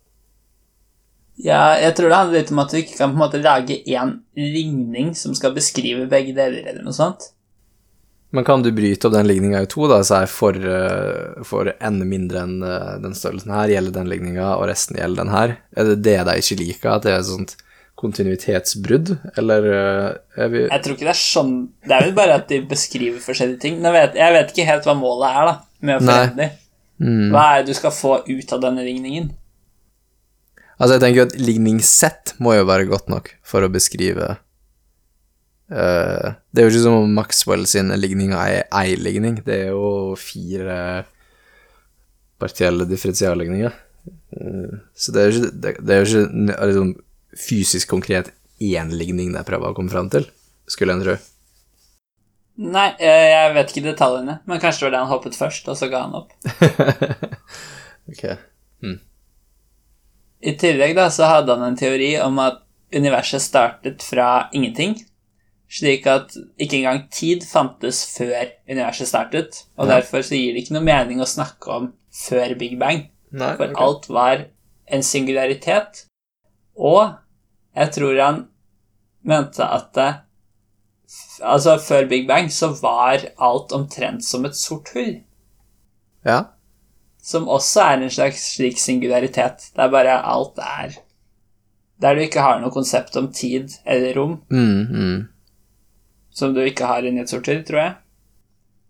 [1.42, 3.80] Ja, jeg tror det handler litt om at du ikke kan på en måte lage
[3.90, 7.32] én ligning som skal beskrive begge deler, eller noe sånt.
[8.34, 11.70] Men kan du bryte opp den ligninga i to, da, så er for, eh, for
[11.74, 15.54] enda mindre enn eh, den størrelsen her, gjelder den ligninga, og resten gjelder den her?
[15.78, 17.54] Er det det de ikke liker, at det er et sånt
[18.02, 21.54] kontinuitetsbrudd, eller eh, vi Jeg tror ikke det er sånn
[21.86, 23.78] Det er vel bare at de beskriver forskjellige ting.
[23.86, 25.56] Jeg vet, jeg vet ikke helt hva målet er da,
[25.86, 26.50] med å forandre.
[27.04, 27.30] Mm.
[27.34, 29.30] Hva er det du skal få ut av denne ligningen?
[30.80, 34.34] Altså, jeg tenker at ligningssett må jo være godt nok for å beskrive
[35.74, 39.72] Uh, det er jo ikke som om Maxwell sine ligninger er ei ligning, det er
[39.72, 40.78] jo fire
[42.42, 43.74] partielle differensialligninger.
[44.36, 46.92] Uh, så det er jo ikke, det, det er jo ikke liksom,
[47.48, 50.28] fysisk konkret én ligning jeg prøver å komme fram til,
[50.70, 51.16] skulle en tro.
[52.64, 55.90] Nei, jeg vet ikke detaljene, men kanskje det var det han hoppet først, og så
[55.90, 56.36] ga han opp.
[58.12, 58.28] ok.
[60.44, 62.60] I tillegg da, så hadde han en teori om at
[62.94, 64.98] universet startet fra ingenting,
[65.74, 69.96] slik at ikke engang tid fantes før universet startet, og Ja.
[69.96, 73.74] derfor så gir det ikke noe mening å snakke om før Big Bang, Nei, for
[73.82, 74.46] alt var
[74.88, 76.06] en singularitet,
[76.78, 77.16] og
[77.76, 78.48] jeg tror han
[79.24, 80.12] mente at det,
[81.42, 85.22] altså før Big Bang så var alt omtrent som et sort hull,
[86.26, 86.53] Ja.
[87.24, 89.70] Som også er en slags slik singularitet.
[89.74, 90.98] Det er bare alt er
[92.04, 95.28] Der du ikke har noe konsept om tid eller rom, Mm, mm.
[96.36, 97.94] som du ikke har inni et sort tror jeg.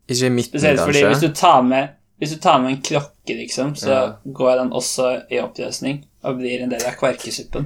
[0.09, 1.09] Ikke i midten, Spesielt fordi kanskje?
[1.11, 4.15] hvis du tar med hvis du tar med en klokke, liksom, så Ja.
[4.25, 7.65] går den også i oppløsning og blir en del av kverkesuppen.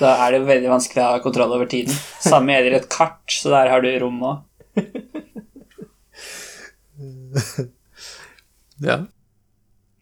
[0.00, 1.94] Da er det veldig vanskelig å ha kontroll over tiden.
[2.20, 4.38] Samme gjelder et kart, så der har du rom òg.
[8.80, 9.04] Ja.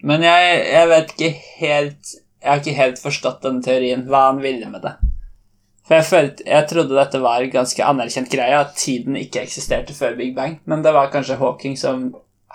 [0.06, 4.38] Men jeg, jeg vet ikke helt Jeg har ikke helt forstått den teorien, hva han
[4.42, 4.92] ville med det.
[5.88, 9.94] For jeg, følte, jeg trodde dette var en ganske anerkjent greie, at tiden ikke eksisterte
[9.96, 10.58] før Big Bang.
[10.68, 12.10] Men det var kanskje Hawking som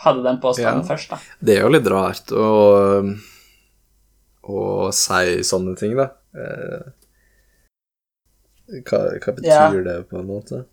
[0.05, 0.87] hadde den påstanden Ja.
[0.87, 1.17] først, da.
[1.41, 2.47] Det er jo litt rart å,
[4.47, 6.07] å si sånne ting, da.
[6.37, 6.91] Eh,
[8.87, 9.67] Hva, hva betyr Ja.
[9.83, 10.63] det, på en måte?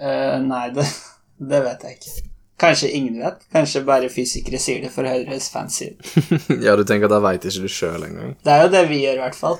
[0.00, 0.84] Uh, nei, det,
[1.52, 2.28] det vet jeg ikke.
[2.60, 3.44] Kanskje ingen vet.
[3.52, 6.10] Kanskje bare fysikere sier det for å høres fancy ut.
[6.66, 8.34] ja, du tenker at da veit ikke du sjøl engang?
[8.44, 9.56] Det er jo det vi gjør, i hvert fall.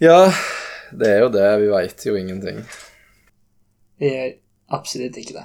[0.00, 0.16] Ja,
[0.96, 1.50] det er jo det.
[1.60, 2.62] Vi veit jo ingenting.
[4.00, 4.32] Vi gjør
[4.78, 5.44] absolutt ikke det.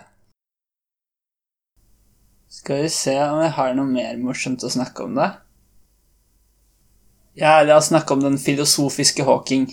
[2.50, 5.30] Skal vi se om jeg har noe mer morsomt å snakke om, da?
[7.38, 9.68] Ja, la oss snakke om den filosofiske Hawking.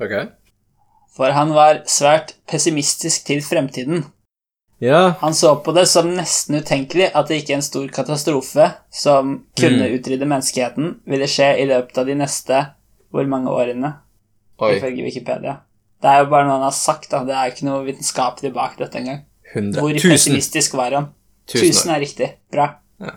[0.00, 0.14] Ok.
[1.12, 4.06] For han var svært pessimistisk til fremtiden.
[4.82, 5.14] Ja.
[5.20, 9.86] Han så på det som nesten utenkelig at det ikke en stor katastrofe som kunne
[9.86, 9.94] Mm.
[9.98, 12.62] utrydde menneskeheten, ville skje i løpet av de neste
[13.12, 13.92] hvor mange årene,
[14.58, 14.72] Oi.
[14.76, 15.60] ifølge Wikipedia.
[16.02, 17.22] Det er jo bare noe han har sagt, da.
[17.24, 19.20] Det er ikke noe vitenskapelig bak dette engang.
[19.54, 21.06] 100 Hvor pessimistisk var han?
[21.46, 21.94] Tusen Tusen år.
[21.94, 22.28] er riktig.
[22.50, 22.66] Bra.
[23.00, 23.10] Ja.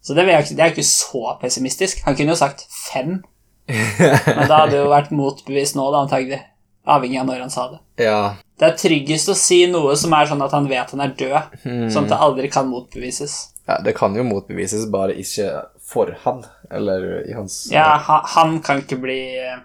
[0.00, 2.00] Så det, ikke, det er ikke så pessimistisk.
[2.06, 3.22] Han kunne jo sagt fem,
[3.68, 6.40] men da hadde det jo vært motbevist nå, da, antagelig.
[6.86, 7.80] Avhengig av når han sa det.
[8.06, 8.36] Ja.
[8.60, 11.54] Det er tryggest å si noe som er sånn at han vet han er død,
[11.64, 11.86] Hmm.
[11.90, 13.38] sånn at det aldri kan motbevises.
[13.66, 13.78] ja.
[13.82, 15.46] Det kan jo motbevises, bare ikke
[15.90, 19.56] for han, eller i hans Ja, han, han kan ikke bli eh,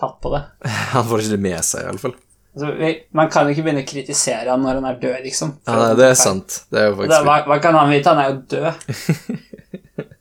[0.00, 0.40] tatt på det.
[0.94, 2.14] Han får ikke det med seg, iallfall.
[2.56, 2.70] Altså,
[3.12, 5.52] man kan jo ikke begynne å kritisere han når han er død, liksom.
[5.66, 6.60] Ja, nei, det er sant.
[6.70, 8.12] Det er jo faktisk hva, hva kan han vite?
[8.14, 8.74] Han er jo død.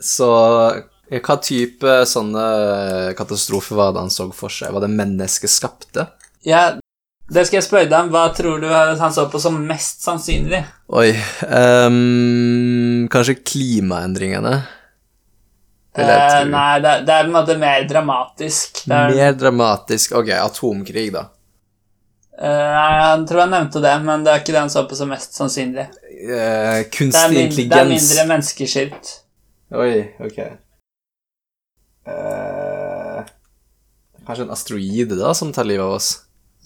[0.00, 0.28] Så
[1.10, 2.44] hva type sånne
[3.18, 4.72] katastrofer var det han så for seg?
[4.72, 6.06] Var det menneskeskapte?
[6.46, 6.62] Ja,
[7.30, 8.10] det skal jeg spørre deg om.
[8.14, 10.62] Hva tror du han så på som mest sannsynlig?
[10.90, 11.10] Oi
[11.46, 14.54] um, Kanskje klimaendringene?
[16.00, 18.84] Eh, nei, det, det er på en måte mer dramatisk.
[18.86, 21.24] Er, Mer dramatisk Ok, atomkrig, da.
[22.38, 24.98] eh, nei, jeg tror han nevnte det, men det er ikke det han så på
[24.98, 25.88] som mest sannsynlig.
[26.20, 27.74] Eh, kunstig intelligens.
[27.74, 29.12] det er mindre menneskeskilt.
[29.82, 30.38] Oi, ok.
[32.10, 33.20] Eh,
[34.26, 36.12] kanskje en asteroide, da, som tar livet av oss?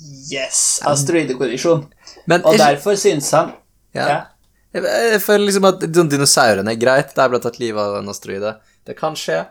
[0.02, 1.84] Yes, asteroidekollisjon.
[2.26, 3.52] Og er derfor syns han
[3.94, 4.06] ja.
[4.08, 4.16] ja.
[4.74, 4.82] Jeg,
[5.14, 8.56] jeg føler liksom at sånn, dinosaurene er greit, der ble tatt livet av en asteroide.
[8.84, 9.44] Det kan skje,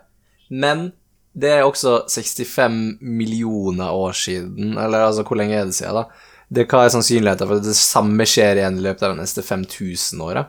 [0.52, 0.90] men
[1.34, 6.28] det er også 65 millioner år siden, eller altså, hvor lenge er det siden, da?
[6.54, 9.42] Det, hva er sannsynligheten for at det samme skjer igjen i løpet av de neste
[9.48, 10.44] 5000 åra?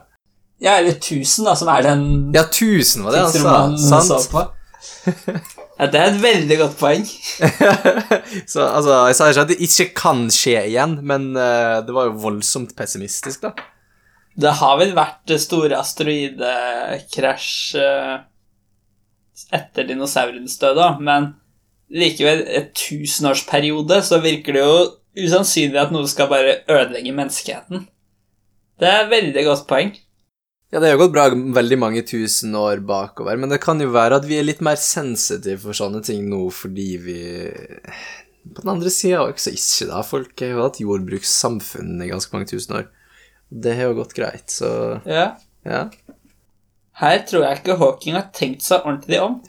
[0.61, 3.33] Ja, eller 1000, da, som er den Ja, 1000 var det han
[3.79, 4.11] sa, Sant?
[4.11, 4.43] så på.
[5.75, 7.03] Ja, det er et veldig godt poeng.
[8.53, 12.07] Så altså, jeg sa ikke at det ikke kan skje igjen, men uh, det var
[12.07, 13.51] jo voldsomt pessimistisk, da.
[14.35, 18.15] Det har vel vært store asteroidekrasj eh,
[19.55, 21.29] etter dinosaurenes død, da, men
[21.95, 24.75] likevel, et tusenårsperiode, så virker det jo
[25.23, 27.85] usannsynlig at noe skal bare ødelegge menneskeheten.
[28.75, 29.93] Det er et veldig godt poeng.
[30.73, 33.91] Ja, det har jo gått bra veldig mange tusen år bakover, men det kan jo
[33.93, 37.19] være at vi er litt mer sensitive for sånne ting nå fordi vi
[38.55, 40.01] På den andre sida også ikke, da.
[40.05, 42.89] Folk har jo hatt jordbrukssamfunn i ganske mange tusen år.
[43.49, 45.31] Det har jo gått greit, så Ja.
[45.65, 45.85] ja.
[46.95, 49.41] Her tror jeg ikke Hawking har tenkt seg ordentlig om.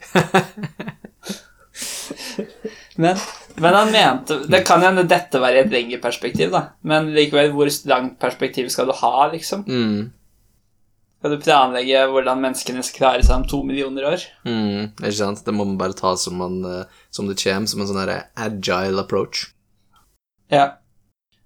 [2.97, 3.17] Men
[3.55, 6.63] Men han mente Det kan hende dette var i et lengre perspektiv, da.
[6.81, 9.63] Men likevel, hvor langt perspektiv skal du ha, liksom?
[9.67, 10.11] Mm.
[11.27, 14.21] Skal du planlegge hvordan menneskene skal klare seg om to millioner år?
[14.47, 14.93] Mm.
[14.95, 15.41] Ikke sant?
[15.43, 19.01] Det må man bare ta som, man, eh, som det kommer, som en sånn agile
[19.03, 19.41] approach.
[20.47, 20.77] Ja.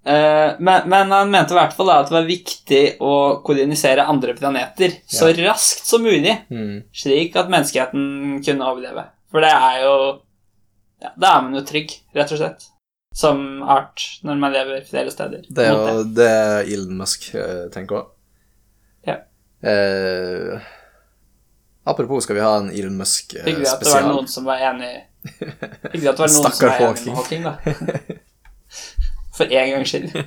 [0.06, 4.38] Eh, men, men han mente i hvert fall at det var viktig å kolonisere andre
[4.38, 6.84] planeter så raskt som mulig, Mm.
[6.94, 9.08] slik at menneskeheten kunne overleve.
[9.34, 9.98] For det er jo
[11.02, 12.70] ja, Da er man jo trygg, rett og slett.
[13.18, 15.42] Som art, når man lever flere steder.
[15.50, 16.34] Det er jo det
[16.70, 18.12] Elon Musk eh, tenker òg.
[19.62, 19.70] Ja.
[19.70, 20.62] Eh,
[21.84, 24.08] apropos, skal vi ha en Elon Hyggelig at det var Musk-spesial?
[24.10, 24.92] noen som var enig
[25.92, 27.54] Hyggelig at det var noen som var enig med Hawking, da.
[29.38, 30.18] For en gangs skyld.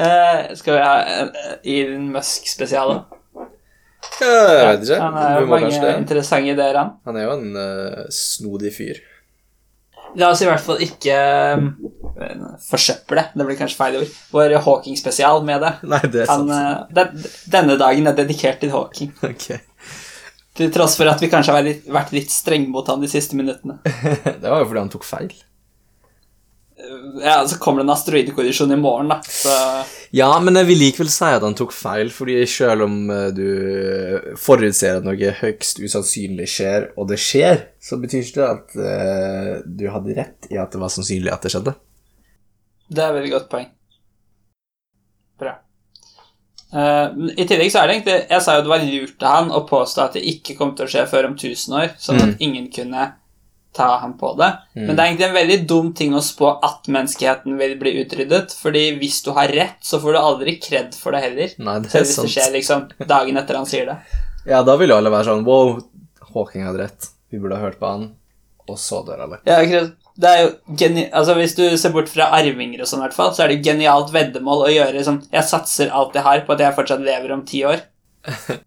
[0.00, 3.18] Eh, skal vi ha en eh, Elon Musk-spesial, da?
[4.20, 5.00] jeg vet ikke.
[5.02, 6.92] Han har jo mange interessante ideer, han.
[7.04, 9.00] Han er jo en uh, snodig fyr.
[10.18, 11.60] La oss i hvert fall ikke eh,
[12.66, 15.72] forsøple, det blir kanskje feil ord, vår Hawking-spesial med det.
[15.90, 16.50] Nei, det er sant.
[16.50, 19.12] eh, den, denne dagen er dedikert til Hawking.
[19.30, 19.52] Ok.
[20.60, 23.08] Til tross for at vi kanskje har vært litt, vært litt strenge mot han de
[23.08, 23.78] siste minuttene.
[24.42, 25.30] Det var jo fordi han tok feil.
[27.22, 29.20] Ja, Så kommer det en asteroidekollisjon i morgen, da.
[29.22, 29.54] Så
[30.16, 34.34] Ja, men jeg vil likevel si at han tok feil, fordi selv om eh, du
[34.40, 39.52] forutser at noe høyst usannsynlig skjer, og det skjer, så betyr ikke det at uh,
[39.64, 41.76] du hadde rett i at det var sannsynlig at det skjedde.
[42.88, 43.70] det er et veldig godt poeng.
[45.40, 45.54] Bra.
[46.74, 49.48] Uh, I tillegg så er det egentlig Jeg sa jo det var lurt av han
[49.54, 52.44] å påstå at det ikke kom til å skje før om 1000 år, sånn at
[52.46, 53.08] ingen kunne
[53.76, 54.48] ta ham på det.
[54.74, 58.54] Men det er egentlig en veldig dum ting å spå at menneskeheten vil bli utryddet,
[58.58, 61.52] fordi hvis du har rett, så får du aldri kred for det heller.
[61.62, 62.34] Nei, det Selv er hvis det sant.
[62.34, 63.98] skjer liksom dagen etter han sier det.
[64.50, 65.76] Ja, da vil jo alle være sånn Wow,
[66.34, 67.10] Hawking hadde rett.
[67.30, 68.08] Vi burde ha hørt på han.
[68.70, 69.38] Og så dør alle.
[69.46, 69.94] Ja, akkurat.
[70.20, 73.30] Det er jo geni altså Hvis du ser bort fra arvinger og sånn, hvert fall,
[73.32, 76.60] så er det genialt veddemål å gjøre sånn Jeg satser alt jeg har på at
[76.60, 77.80] jeg fortsatt lever om ti år.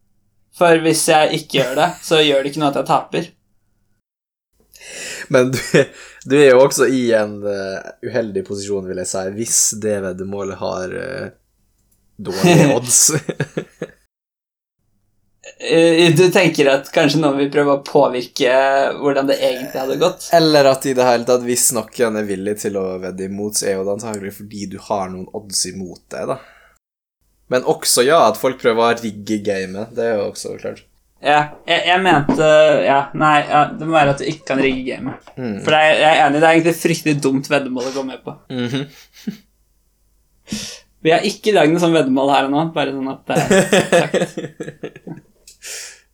[0.57, 3.29] For hvis jeg ikke gjør det, så gjør det ikke noe at jeg taper.
[5.29, 5.59] Men du,
[6.25, 10.59] du er jo også i en uh, uheldig posisjon, vil jeg si, hvis det veddemålet
[10.59, 11.31] har uh,
[12.17, 13.01] dårlige odds.
[15.63, 18.53] Eh, Du tenker at kanskje noen vil prøve å påvirke
[18.99, 20.29] hvordan det egentlig hadde gått?
[20.35, 23.69] Eller at i det hele tatt, hvis noen er villig til å vedde imot, så
[23.69, 26.39] er jo det antagelig fordi du har noen odds imot deg, da.
[27.51, 29.91] Men også, ja, at folk prøver å rigge gamet.
[29.95, 30.85] Det er jo også klart.
[31.23, 32.47] Ja, jeg, jeg mente
[32.83, 35.33] Ja, nei, ja, det må være at du ikke kan rigge gamet.
[35.37, 35.57] Mm.
[35.63, 38.23] For det er, jeg er enig, det er egentlig fryktelig dumt veddemål å gå med
[38.25, 38.37] på.
[38.51, 38.87] Mhm.
[41.03, 44.11] Vi har ikke lagd noe sånt veddemål her og nå, bare sånn at det er.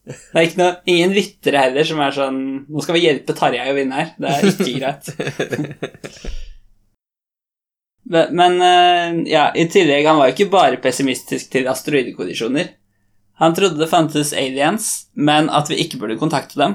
[0.09, 3.75] Det er noe, ingen lyttere heller som er sånn Nå skal vi hjelpe Tarjei å
[3.77, 4.07] vinne her.
[4.17, 5.05] Det er ikke greit.
[8.39, 12.71] Men, eh, ja, i tillegg, han var jo ikke bare pessimistisk til asteroidekollisjoner.
[13.39, 16.73] Han trodde det fantes aliens, men at vi ikke burde kontakte dem.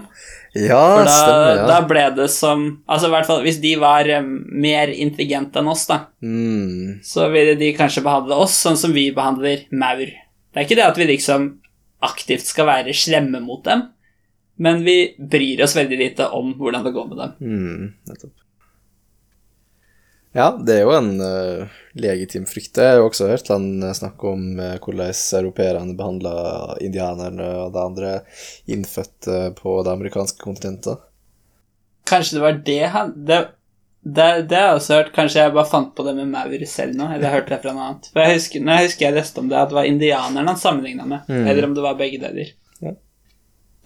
[0.55, 1.65] Ja, For da, stemmer, ja.
[1.67, 4.29] da ble det som Altså i hvert fall hvis de var um,
[4.63, 7.01] mer intelligente enn oss, da, Mm.
[7.03, 10.07] så ville de kanskje behandle oss sånn som vi behandler maur.
[10.07, 11.49] Det er ikke det at vi liksom
[12.07, 13.83] aktivt skal være slemme mot dem,
[14.63, 17.33] men vi bryr oss veldig lite om hvordan det går med dem.
[17.43, 18.33] Mm, nettopp.
[20.35, 22.75] Ja, det er jo en uh, legitim frykt.
[22.75, 26.33] Jeg har jo også hørt han eh, snakke om uh, hvordan europeerne behandla
[26.83, 28.15] indianerne og de andre
[28.67, 31.05] innfødte på det amerikanske kontinentet.
[32.11, 33.39] Kanskje det var det han Det,
[34.03, 35.13] det, det har jeg også hørt.
[35.15, 37.77] Kanskje jeg bare fant på det med maur selv nå, eller jeg hørte det fra
[37.77, 38.09] noe annet.
[38.11, 40.61] For jeg husker, når jeg husker jeg leste om det, at det var indianerne han
[40.65, 42.51] sammenligna med, eller om det var begge deler.
[42.83, 42.97] Ja.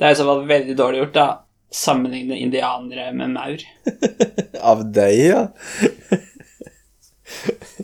[0.00, 1.28] Det er i så fall veldig dårlig gjort, da.
[1.68, 3.68] Sammenligne indianere med maur.
[4.72, 5.44] Av deg, ja?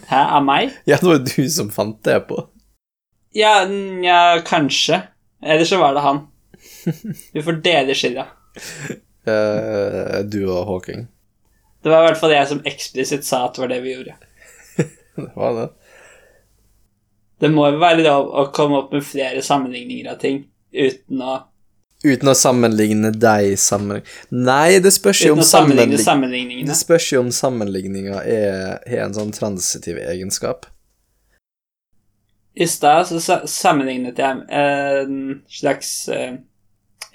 [0.09, 0.73] Hæ, av meg?
[0.89, 2.41] Ja, det var du som fant det på.
[3.35, 5.03] Ja, n- ja, kanskje.
[5.45, 6.21] Eller så var det han.
[7.35, 8.27] Vi får dele skylda.
[9.29, 11.07] Uh, du og Hawking.
[11.85, 14.15] Det var i hvert fall jeg som eksplisitt sa at det var det vi gjorde.
[15.17, 15.67] Det var det.
[17.45, 20.41] Det må jo være lov å komme opp med flere sammenligninger av ting
[20.75, 21.35] uten å,
[22.05, 24.03] Uten å sammenligne deg sammen...
[24.29, 26.03] Nei, det spørs jo om sammenligning...
[26.05, 26.69] sammenligningene.
[26.69, 30.69] Det spørs jo om sammenligninga har en sånn transitiv egenskap.
[32.55, 35.17] I stad så sammenlignet jeg en
[35.51, 36.37] slags eh,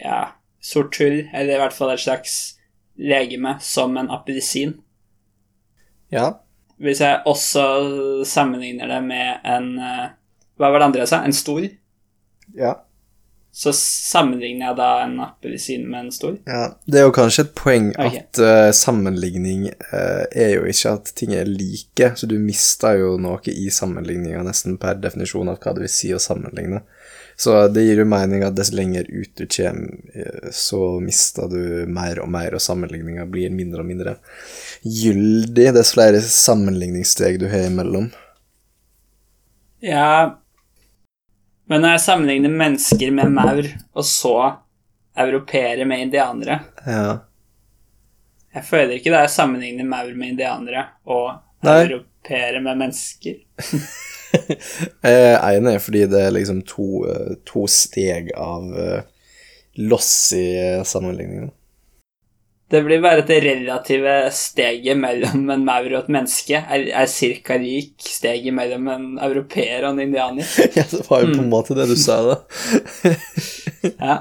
[0.02, 0.20] ja,
[0.60, 2.36] sort hull, eller i hvert fall et slags
[3.00, 4.74] legeme, som en appelsin.
[6.12, 6.42] Ja.
[6.82, 10.06] Hvis jeg også sammenligner det med en eh,
[10.60, 11.22] Hva var det andre jeg sa?
[11.24, 11.62] En stor?
[12.58, 12.74] Ja.
[13.52, 16.36] Så sammenligner jeg da en appelsin med en stor?
[16.48, 18.22] Ja, det er jo kanskje et poeng okay.
[18.22, 23.16] at uh, sammenligning uh, er jo ikke at ting er like, så du mister jo
[23.22, 26.84] noe i sammenligninga nesten per definisjon av hva det vil si å sammenligne.
[27.40, 31.88] Så det gir jo mening at dess lenger ut du kommer, eh, så mister du
[31.88, 34.18] mer og mer, og sammenligninga blir mindre og mindre
[34.84, 38.12] gyldig dess flere sammenligningssteg du har imellom.
[39.80, 40.39] Ja
[41.70, 44.36] Men når jeg sammenligner mennesker med maur, og så
[45.20, 47.20] europeere med indianere Ja.
[48.56, 51.36] Jeg føler ikke det er å sammenligne maur med indianere og
[51.68, 51.76] Nei.
[51.84, 53.36] europeere med mennesker.
[55.04, 59.06] Jeg er enig, fordi det er liksom to, eh, to steg av eh,
[59.86, 61.52] loss i eh, sammenligningen.
[62.70, 67.08] Det blir bare at det relative steget mellom en maur og et menneske er, er
[67.10, 67.56] ca.
[67.58, 70.46] lik steget mellom en europeer og en indianer.
[70.78, 72.36] Ja, det var jo på en måte det du sa, da.
[73.98, 74.18] Ja.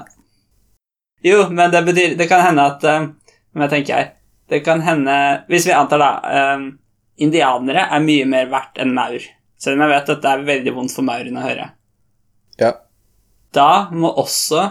[1.21, 3.09] Jo, men det betyr Det kan hende at eh,
[3.51, 4.05] Om jeg tenker her
[4.47, 5.15] Det kan hende
[5.51, 6.69] Hvis vi antar, da um,
[7.19, 9.19] Indianere er mye mer verdt enn maur.
[9.59, 11.65] Selv om jeg vet at det er veldig vondt for mauren å høre.
[12.61, 12.69] Ja.
[13.51, 14.61] Da må også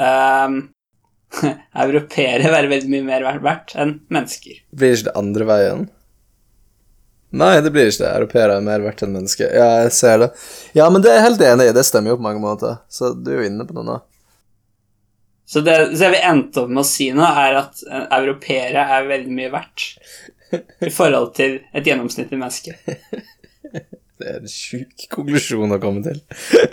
[0.00, 0.54] eh,
[1.84, 4.60] europeere være veldig mye mer verdt enn mennesker.
[4.74, 5.86] Blir ikke det andre veien?
[7.38, 8.12] Nei, det blir ikke det.
[8.22, 9.50] Europeere er mer verdt enn mennesker.
[9.52, 10.30] Ja, jeg ser det.
[10.78, 11.74] Ja, men det er jeg helt enig i.
[11.76, 12.80] Det stemmer jo på mange måter.
[12.88, 13.98] Så du er jo inne på noe nå.
[15.48, 19.06] Så det, så vi endte opp med å si nå, er at eh, europeere er
[19.08, 19.86] veldig mye verdt
[20.88, 22.76] i forhold til et gjennomsnittlig menneske.
[24.18, 26.18] Det er en sjuk konklusjon å komme til.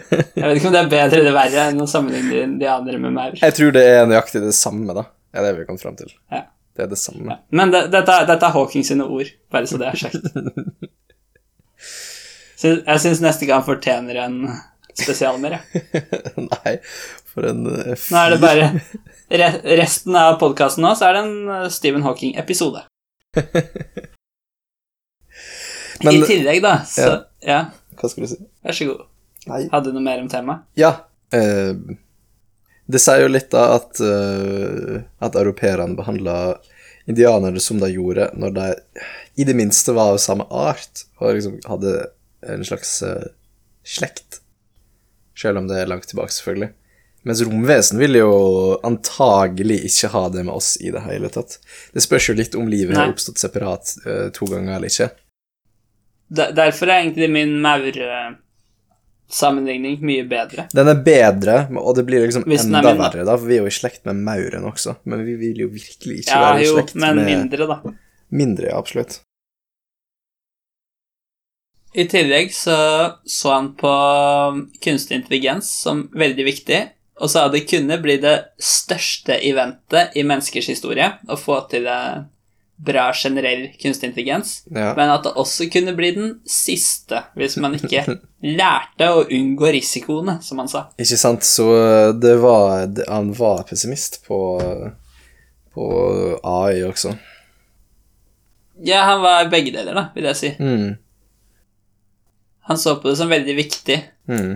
[0.10, 3.14] Jeg vet ikke om det er bedre eller verre enn å sammenligne de andre med
[3.14, 3.38] maur.
[3.38, 5.06] Jeg tror det er nøyaktig det samme, da.
[5.30, 6.10] Det er det vi kom fram til.
[6.34, 6.48] Ja.
[6.76, 7.38] Det er det samme.
[7.56, 10.26] Men det, dette, dette er Hawking sine ord, bare så det er sagt.
[12.56, 14.38] Så jeg syns neste gang fortjener en
[14.96, 16.04] spesial mer, jeg.
[16.48, 16.78] Nei,
[17.30, 18.16] for en fyr.
[18.16, 18.70] Nå er det bare
[19.44, 19.50] re
[19.82, 22.86] Resten av podkasten nå, så er det en eh, Stephen Hawking-episode.
[26.04, 27.12] Men- I tillegg, da, så
[27.46, 27.66] ja.
[27.96, 28.42] Hva skulle du si?
[28.66, 29.06] Vær så god.
[29.48, 29.62] Nei.
[29.72, 30.66] Hadde du noe mer om temaet?
[30.80, 30.92] Ja.
[31.34, 31.74] Eh,
[32.86, 36.58] det sier jo litt da at, uh, at europeerne behandla
[37.10, 38.68] indianerne som de gjorde når de
[39.42, 41.96] i det minste var av samme art og liksom hadde
[42.46, 43.26] en slags uh,
[43.86, 44.42] slekt.
[45.38, 46.72] Selv om det er langt tilbake, selvfølgelig.
[47.26, 48.34] Mens romvesen vil jo
[48.86, 51.58] antagelig ikke ha det med oss i det hele tatt.
[51.94, 55.10] Det spørs jo litt om livet har oppstått separat uh, to ganger eller ikke.
[56.28, 60.68] Der, derfor er egentlig min maursammenligning mye bedre.
[60.74, 63.70] Den er bedre, og det blir liksom enda min, verre, da, for vi er jo
[63.70, 64.92] i slekt med mauren også.
[65.06, 67.76] Men vi vil jo virkelig ikke Ja, være i jo, slekt men med mindre, da.
[68.36, 69.14] Mindre, ja, absolutt.
[71.96, 72.76] I tillegg så
[73.24, 73.92] så han på
[74.84, 76.80] kunstig intelligens som veldig viktig,
[77.24, 82.28] og sa det kunne bli det største eventet i menneskers historie å få til en
[82.78, 84.94] bra generell kunstig intelligens, Ja.
[84.98, 88.04] men at det også kunne bli den siste hvis man ikke
[88.60, 90.82] lærte å unngå risikoene, som han sa.
[91.00, 91.70] Ikke sant, så
[92.20, 94.42] det var Han var pessimist på,
[95.74, 95.86] på
[96.44, 97.16] AI også.
[98.84, 100.50] Ja, han var begge deler, da, vil jeg si.
[100.60, 100.98] Mm.
[102.68, 104.56] Han så på det som veldig viktig, Mm.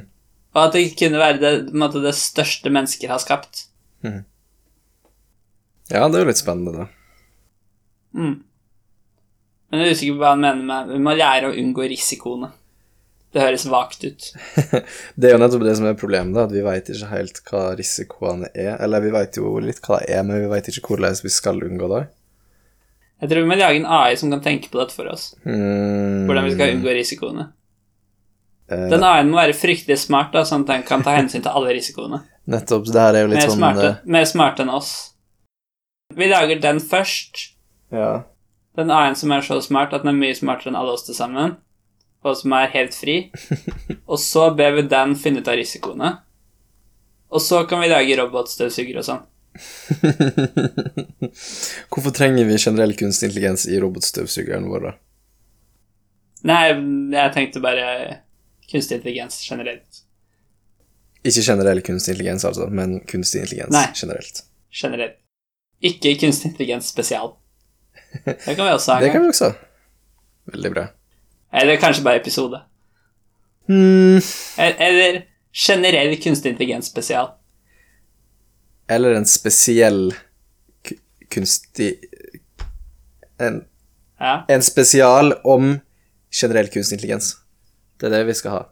[0.56, 3.68] og at det kunne være det, måte, det største mennesker har skapt.
[4.04, 4.24] Ja,
[6.10, 6.88] det er jo litt spennende, da.
[8.18, 8.38] Mm.
[9.70, 12.50] Men jeg er usikker på hva han mener med Vi må lære å unngå risikoene.
[13.30, 14.30] Det høres vagt ut.
[15.20, 17.66] Det er jo nettopp det som er problemet, da, at vi veit ikke helt hva
[17.78, 18.72] risikoene er.
[18.82, 21.62] Eller vi veit jo litt hva det er, men vi veit ikke hvordan vi skal
[21.68, 22.08] unngå det.
[23.20, 25.34] Jeg tror vi må lage en AI som kan tenke på dette for oss.
[25.44, 26.26] Mm.
[26.26, 27.46] Hvordan vi skal unngå risikoene.
[28.72, 31.52] Eh, Den AI-en må være fryktelig smart, da, sånn at den kan ta hensyn til
[31.52, 32.24] alle risikoene.
[32.50, 32.90] Nettopp.
[32.90, 34.92] Det her er jo litt Mer sånn smarte, eh, mer smarte enn oss.
[36.18, 37.46] Vi lager den først.
[37.94, 38.12] Ja.
[38.78, 41.18] Den AI-en som er så smart at den er mye smartere enn alle oss til
[41.18, 41.58] sammen,
[42.24, 43.18] og som er helt fri.
[44.12, 46.14] Og så ber vi den finne ut av risikoene.
[47.30, 49.22] Og så kan vi lage robotstøvsugere og sånn.
[51.92, 54.96] Hvorfor trenger vi generell kunstig intelligens i robotstøvsugeren vår, da?
[56.50, 56.64] Nei,
[57.14, 57.88] jeg tenkte bare
[58.70, 60.04] kunstig intelligens generelt.
[61.22, 63.86] Ikke generell kunstig intelligens, altså, men kunstig intelligens Nei.
[63.94, 64.44] generelt.
[64.82, 65.20] Generelt.
[65.86, 67.36] Ikke kunstig intelligens spesial.
[68.26, 69.00] Det kan vi også ha.
[69.04, 69.52] Det kan vi også.
[70.54, 70.86] Veldig bra.
[71.54, 72.62] Eller kanskje bare episode.
[73.70, 74.22] Mm.
[74.58, 75.22] Eller,
[75.54, 77.28] generell kunstig intelligens spesial.
[78.90, 80.14] Eller en spesiell
[81.30, 81.92] kunstig
[83.40, 83.66] en,
[84.20, 84.46] Ja.
[84.50, 85.80] en spesial om
[86.32, 87.36] generell kunstig intelligens.
[88.00, 88.64] Det er det vi skal ha.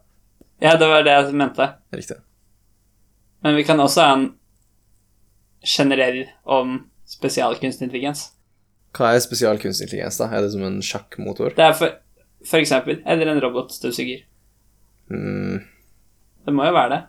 [0.61, 1.69] ja, det var det jeg mente.
[1.93, 2.17] Riktig.
[3.43, 4.33] Men vi kan også ha en
[5.65, 8.31] generell om spesialkunstig intelligens.
[8.95, 10.29] Hva er spesial kunstig intelligens, da?
[10.31, 11.53] Er det som en sjakkmotor?
[11.57, 11.91] Det er for,
[12.47, 14.23] for eksempel Eller en robotstøvsuger.
[15.11, 15.59] Mm,
[16.45, 17.01] Det må jo være det.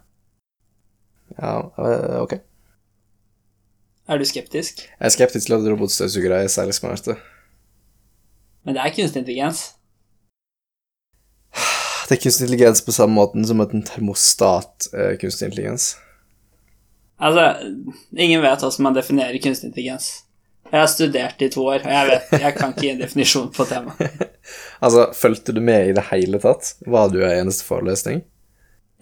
[1.38, 2.32] ja, eh, ok.
[4.08, 4.78] Er du skeptisk?
[4.88, 7.16] Jeg er skeptisk til at robotstøvsugere er særlig smarte.
[8.64, 9.74] Men det er kunstig intelligens.
[12.08, 15.96] Det er kunstig intelligens på samme måten som at en termostat er kunstig intelligens.
[17.20, 17.44] Altså,
[18.16, 20.24] ingen vet hvordan man definerer kunstig intelligens.
[20.68, 23.52] Jeg har studert i to år, og jeg vet, jeg kan ikke gi en definisjon
[23.54, 24.26] på temaet.
[24.80, 26.70] Altså, fulgte du med i det hele tatt?
[26.88, 28.22] Var du i eneste forelesning?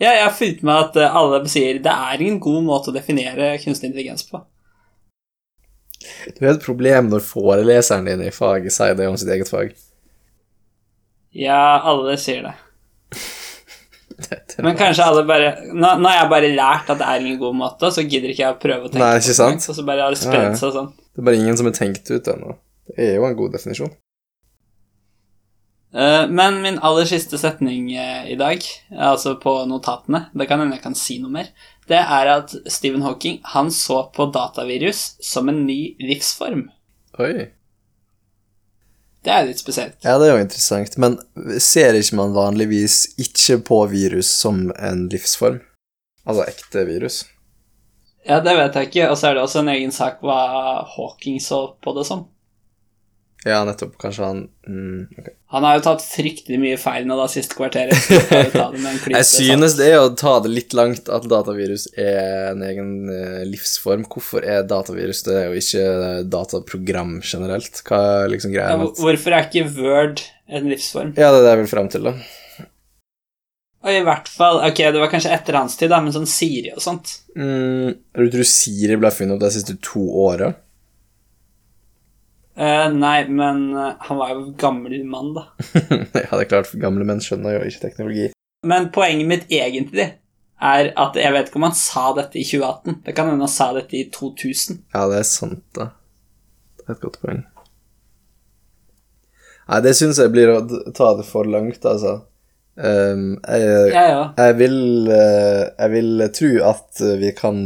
[0.00, 2.94] Ja, jeg har fulgt med at eh, alle sier det er ingen god måte å
[2.96, 4.40] definere kunstig intelligens på.
[6.34, 9.76] Du har et problem når foreleseren din i faget sier det om sitt eget fag.
[11.36, 12.54] Ja, alle sier det.
[14.64, 17.58] Men kanskje alle bare Nå, nå har jeg bare lært at det er ingen god
[17.58, 19.36] måte, så gidder ikke jeg å prøve å tenke Nei, ikke det.
[19.40, 19.68] sant?
[19.68, 20.56] Og så bare har det Ja, ja.
[20.56, 20.90] seg sånn.
[20.96, 22.56] Det er bare ingen som har tenkt ut ennå.
[22.88, 23.92] Det er jo en god definisjon.
[25.96, 30.76] Uh, Men min aller siste setning uh, i dag, altså på notatene, det kan hende
[30.76, 31.52] jeg kan si noe mer,
[31.88, 36.66] det er at Stephen Hawking han så på datavirus som en ny livsform.
[37.22, 37.46] Oi.
[39.26, 39.96] Det er litt spesielt.
[40.06, 40.94] Ja, det er jo interessant.
[41.02, 41.16] Men
[41.62, 45.58] ser ikke man vanligvis ikke på virus som en livsform?
[46.26, 47.24] Altså ekte virus?
[48.26, 50.38] Ja, det vet jeg ikke, og så er det også en egen sak hva
[50.94, 52.24] Hawking så på det som.
[53.46, 53.94] Ja, nettopp.
[54.02, 55.28] Kanskje han mm, ok.
[55.54, 57.94] Han har jo tatt fryktelig mye feil nå da siste kvarteret.
[59.14, 63.44] Jeg synes det er å ta det litt langt at datavirus er en egen eh,
[63.46, 64.08] livsform.
[64.10, 67.78] Hvorfor er datavirus det, og ikke dataprogram generelt?
[67.86, 71.14] Hva er liksom greia ja, hvorfor er ikke Word en livsform?
[71.14, 72.66] Ja, det er det jeg vil frem til, da.
[73.86, 76.74] Og i hvert fall Ok, det var kanskje etter hans tid, da, men sånn Siri
[76.74, 77.20] og sånt.
[77.38, 80.50] Mm, du tror Siri ble funnet opp de siste to åra?
[82.56, 85.42] Eh, nei, men eh, han var jo gammel mann, da.
[86.12, 88.30] ja, det er klart, for gamle menn skjønner jo ikke teknologi.
[88.66, 90.06] Men poenget mitt egentlig
[90.56, 93.02] er at jeg vet ikke om han sa dette i 2018.
[93.04, 94.80] Det kan hende han sa dette i 2000.
[94.96, 95.90] Ja, det er sant, da.
[96.80, 97.44] Det er et godt poeng.
[99.66, 100.60] Nei, det syns jeg blir å
[100.96, 102.22] ta det for langt, altså.
[102.76, 104.24] Um, jeg, Ja, ja.
[104.36, 104.80] jeg, vil,
[105.12, 107.60] eh, jeg vil tro at vi kan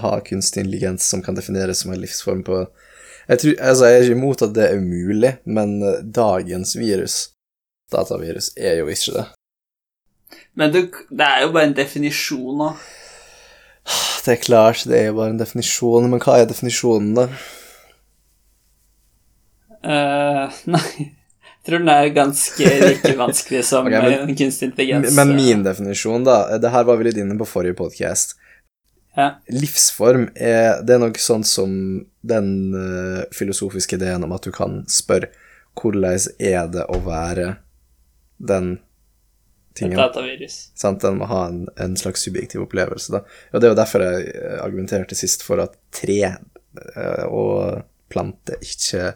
[0.00, 2.64] ha kunstig intelligens som kan defineres som en livsform på
[3.28, 7.18] jeg, tror, altså, jeg er ikke imot at det er umulig, men eh, dagens virus,
[7.92, 9.26] datavirus, er jo ikke det.
[10.58, 12.72] Men du, det er jo bare en definisjon nå.
[14.24, 17.28] Det er klart, det er jo bare en definisjon, men hva er definisjonen, da?
[19.80, 25.14] Eh, nei, jeg tror den er ganske like vanskelig som okay, men- eh, kunstig intelligens.
[25.16, 28.36] Men min definisjon, da Det her var vi litt inne på forrige podkast.
[29.16, 29.40] Ja.
[29.50, 31.72] Livsform er Det er noe sånn som
[32.22, 35.32] den uh, filosofiske ideen om at du kan spørre
[35.80, 37.54] hvordan er det å være
[38.38, 38.78] den
[39.74, 39.96] tingen.
[39.98, 40.70] datavirus.
[40.74, 41.02] Sant?
[41.02, 43.22] Den må ha en, en slags subjektiv opplevelse, da.
[43.52, 48.58] Og det er jo derfor jeg eh, argumenterte sist for at tre eh, og plante
[48.64, 49.14] ikke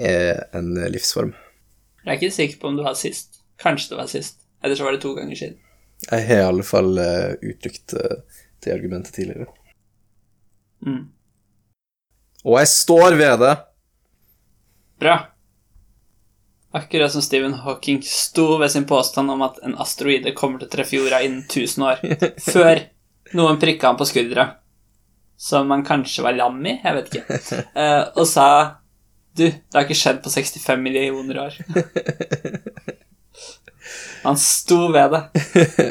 [0.00, 1.34] er en livsform.
[2.04, 3.42] Jeg er ikke sikker på om du var sist.
[3.60, 4.40] Kanskje det var sist.
[4.64, 5.58] Eller så var det to ganger siden.
[6.06, 9.48] Jeg har i alle fall uttrykt eh, det argumentet tidligere.
[10.86, 11.08] Mm.
[12.44, 13.56] Og jeg står ved det!
[15.00, 15.16] Bra.
[16.72, 20.72] Akkurat som Stephen Hawking sto ved sin påstand om at en asteroide kommer til å
[20.72, 22.02] treffe jorda innen 1000 år,
[22.52, 22.84] før
[23.36, 24.46] noen prikka han på skuldra,
[25.40, 27.40] som han kanskje var lam i, jeg vet ikke,
[27.82, 28.46] eh, og sa
[29.30, 31.58] Du, det har ikke skjedd på 65 millioner år.
[34.22, 35.22] Han sto ved det.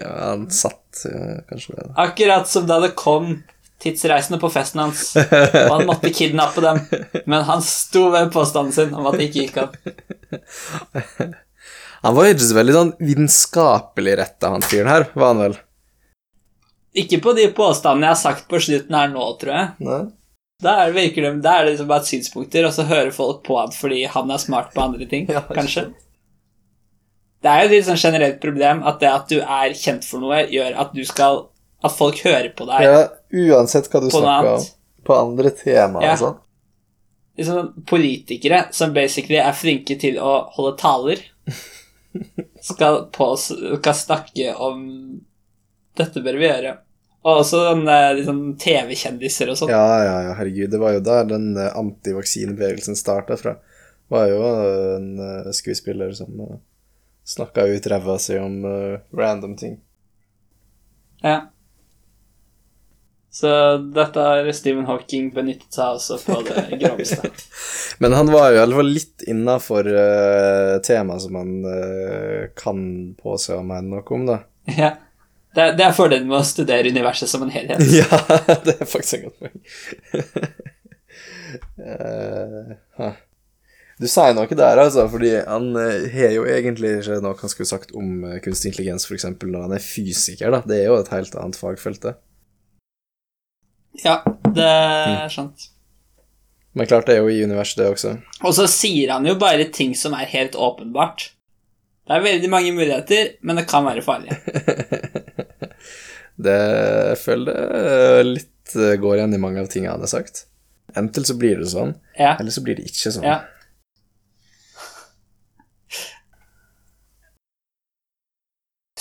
[0.03, 1.03] Ja, han satt
[1.49, 1.93] kanskje ved det.
[2.03, 3.39] Akkurat som da det kom
[3.79, 6.81] tidsreisende på festen hans, og han måtte kidnappe dem,
[7.25, 11.35] men han sto ved påstanden sin om at det ikke gikk an.
[12.03, 15.57] Han var så veldig sånn vitenskapelig retta, han fyren her, var han vel?
[16.99, 19.71] Ikke på de påstandene jeg har sagt på slutten her nå, tror jeg.
[19.87, 20.01] Nei?
[20.59, 23.43] Da er det, virker det, da er det liksom bare synspunkter, og så hører folk
[23.47, 25.89] på han fordi han er smart på andre ting, Ja, kanskje.
[27.39, 30.19] Det er jo et litt sånn generelt problem at det at du er kjent for
[30.23, 31.45] noe, gjør at du skal
[31.79, 32.81] At folk hører på deg.
[32.83, 33.03] Ja,
[33.55, 34.63] uansett hva du snakker om.
[35.07, 36.11] På andre temaer Ja.
[36.17, 36.37] og sånn.
[37.39, 41.21] Liksom politikere som basically er flinke til å holde taler,
[42.69, 44.83] skal, på, skal snakke om
[45.95, 46.75] Dette bør vi gjøre.
[47.23, 47.61] Og også
[48.15, 49.71] liksom, TV-kjendiser og sånn.
[49.71, 50.69] Ja, ja, ja, herregud.
[50.71, 53.55] Det var jo der den eh, antivaksinebevegelsen starta fra.
[53.59, 54.39] Det var jo
[54.95, 56.31] en eh, skuespiller som
[57.29, 59.79] snakka ut ræva si om uh, random ting.
[61.21, 61.51] Ja.
[63.31, 67.29] Så dette har Stephen Hawking benyttet seg også på det groveste.
[68.01, 72.81] Men han var jo i hvert fall litt innafor uh, temaet som han uh, kan
[73.19, 74.41] påse å mene noe om, da.
[74.79, 74.95] ja.
[75.49, 77.81] Det, det er fordelen med å studere universet som en helhet.
[77.99, 78.19] Ja,
[78.65, 79.57] det er faktisk et godt poeng.
[81.89, 83.15] uh, huh.
[83.99, 87.67] Du sier noe der, altså, fordi han eh, har jo egentlig ikke noe han skulle
[87.67, 89.25] sagt om eh, kunstig intelligens, f.eks.
[89.43, 90.61] når han er fysiker, da.
[90.63, 92.13] Det er jo et helt annet fagfelt, det.
[94.05, 94.21] Ja,
[94.55, 95.65] det er sant.
[96.77, 98.13] Men klart det er jo i universet, det også.
[98.45, 101.31] Og så sier han jo bare ting som er helt åpenbart.
[102.07, 104.31] Det er veldig mange muligheter, men det kan være farlig.
[106.39, 110.45] Det jeg føler jeg litt eh, går igjen i mange av tingene han har sagt.
[110.95, 112.37] Enten så blir det sånn, Ja.
[112.39, 113.25] eller så blir det ikke sånn.
[113.27, 113.41] ja.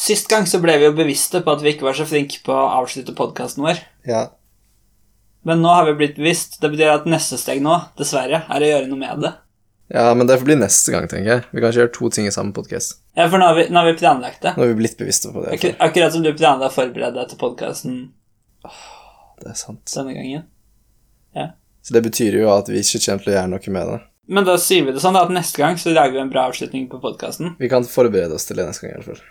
[0.08, 2.54] Sist gang så ble vi jo bevisste på at vi ikke var så flinke på
[2.54, 3.80] å avslutte podkasten vår.
[4.08, 4.22] Ja.
[5.44, 6.56] Men nå har vi blitt bevisst.
[6.62, 9.32] Det betyr at neste steg nå, dessverre, er å gjøre noe med det.
[9.92, 11.44] ja, men det får bli neste gang, tenker jeg.
[11.52, 12.98] Vi kan ikke gjøre to ting i samme podkast.
[13.18, 14.54] Ja, for nå har vi, nå har vi planlagt det.
[14.56, 15.54] Nå har vi blitt bevisste på det.
[15.58, 17.96] Akkur akkurat som du planla å forberede deg til podkasten
[19.42, 19.84] Det er sant.
[19.94, 20.46] denne gangen.
[21.88, 23.98] Så det betyr jo at vi ikke kommer til å gjøre noe med det.
[24.28, 26.42] Men da sier vi det sånn da, at neste gang så lager vi en bra
[26.50, 27.54] avslutning på podkasten.
[27.56, 29.22] Vi kan forberede oss til det neste gang, i hvert fall.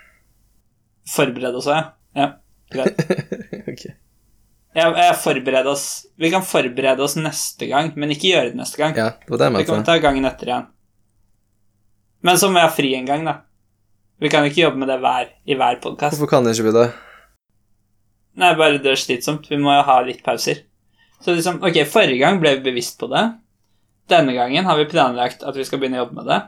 [1.08, 2.28] Forberede oss òg, ja.
[2.72, 3.00] Greit.
[3.70, 3.94] okay.
[4.76, 5.84] Jeg, jeg forbereder oss
[6.20, 8.96] Vi kan forberede oss neste gang, men ikke gjøre det neste gang.
[8.98, 9.88] Ja, det var det jeg kan vi mente.
[9.88, 10.70] ta gangen etter igjen.
[12.28, 13.36] Men så må jeg ha fri en gang, da.
[14.18, 16.18] Vi kan ikke jobbe med det hver, i hver podkast.
[16.18, 16.88] Hvorfor kan det ikke det?
[18.38, 19.46] Nei, bare det er slitsomt.
[19.50, 20.64] Vi må jo ha litt pauser.
[21.22, 23.24] Så liksom, ok, forrige gang ble vi bevisst på det.
[24.10, 26.40] Denne gangen har vi planlagt at vi skal begynne å jobbe med det.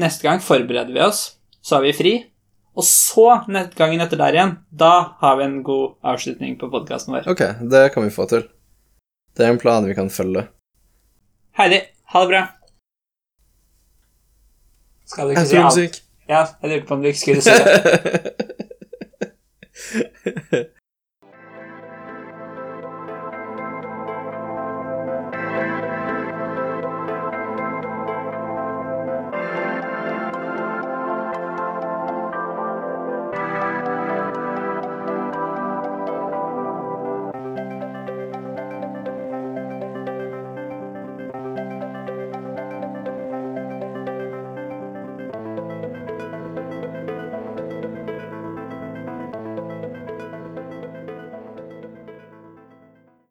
[0.00, 1.22] Neste gang forbereder vi oss,
[1.64, 2.14] så har vi fri.
[2.76, 3.24] Og så,
[3.76, 7.28] gangen etter der igjen, da har vi en god avslutning på podkasten vår.
[7.32, 7.40] Ok,
[7.72, 8.44] det kan vi få til.
[9.36, 10.44] Det er en plan vi kan følge.
[11.56, 11.80] Heidi,
[12.12, 12.42] ha det bra.
[15.08, 16.02] Skal du ikke si alt?
[16.28, 17.66] Ja, jeg lurte på om du ikke skulle si det.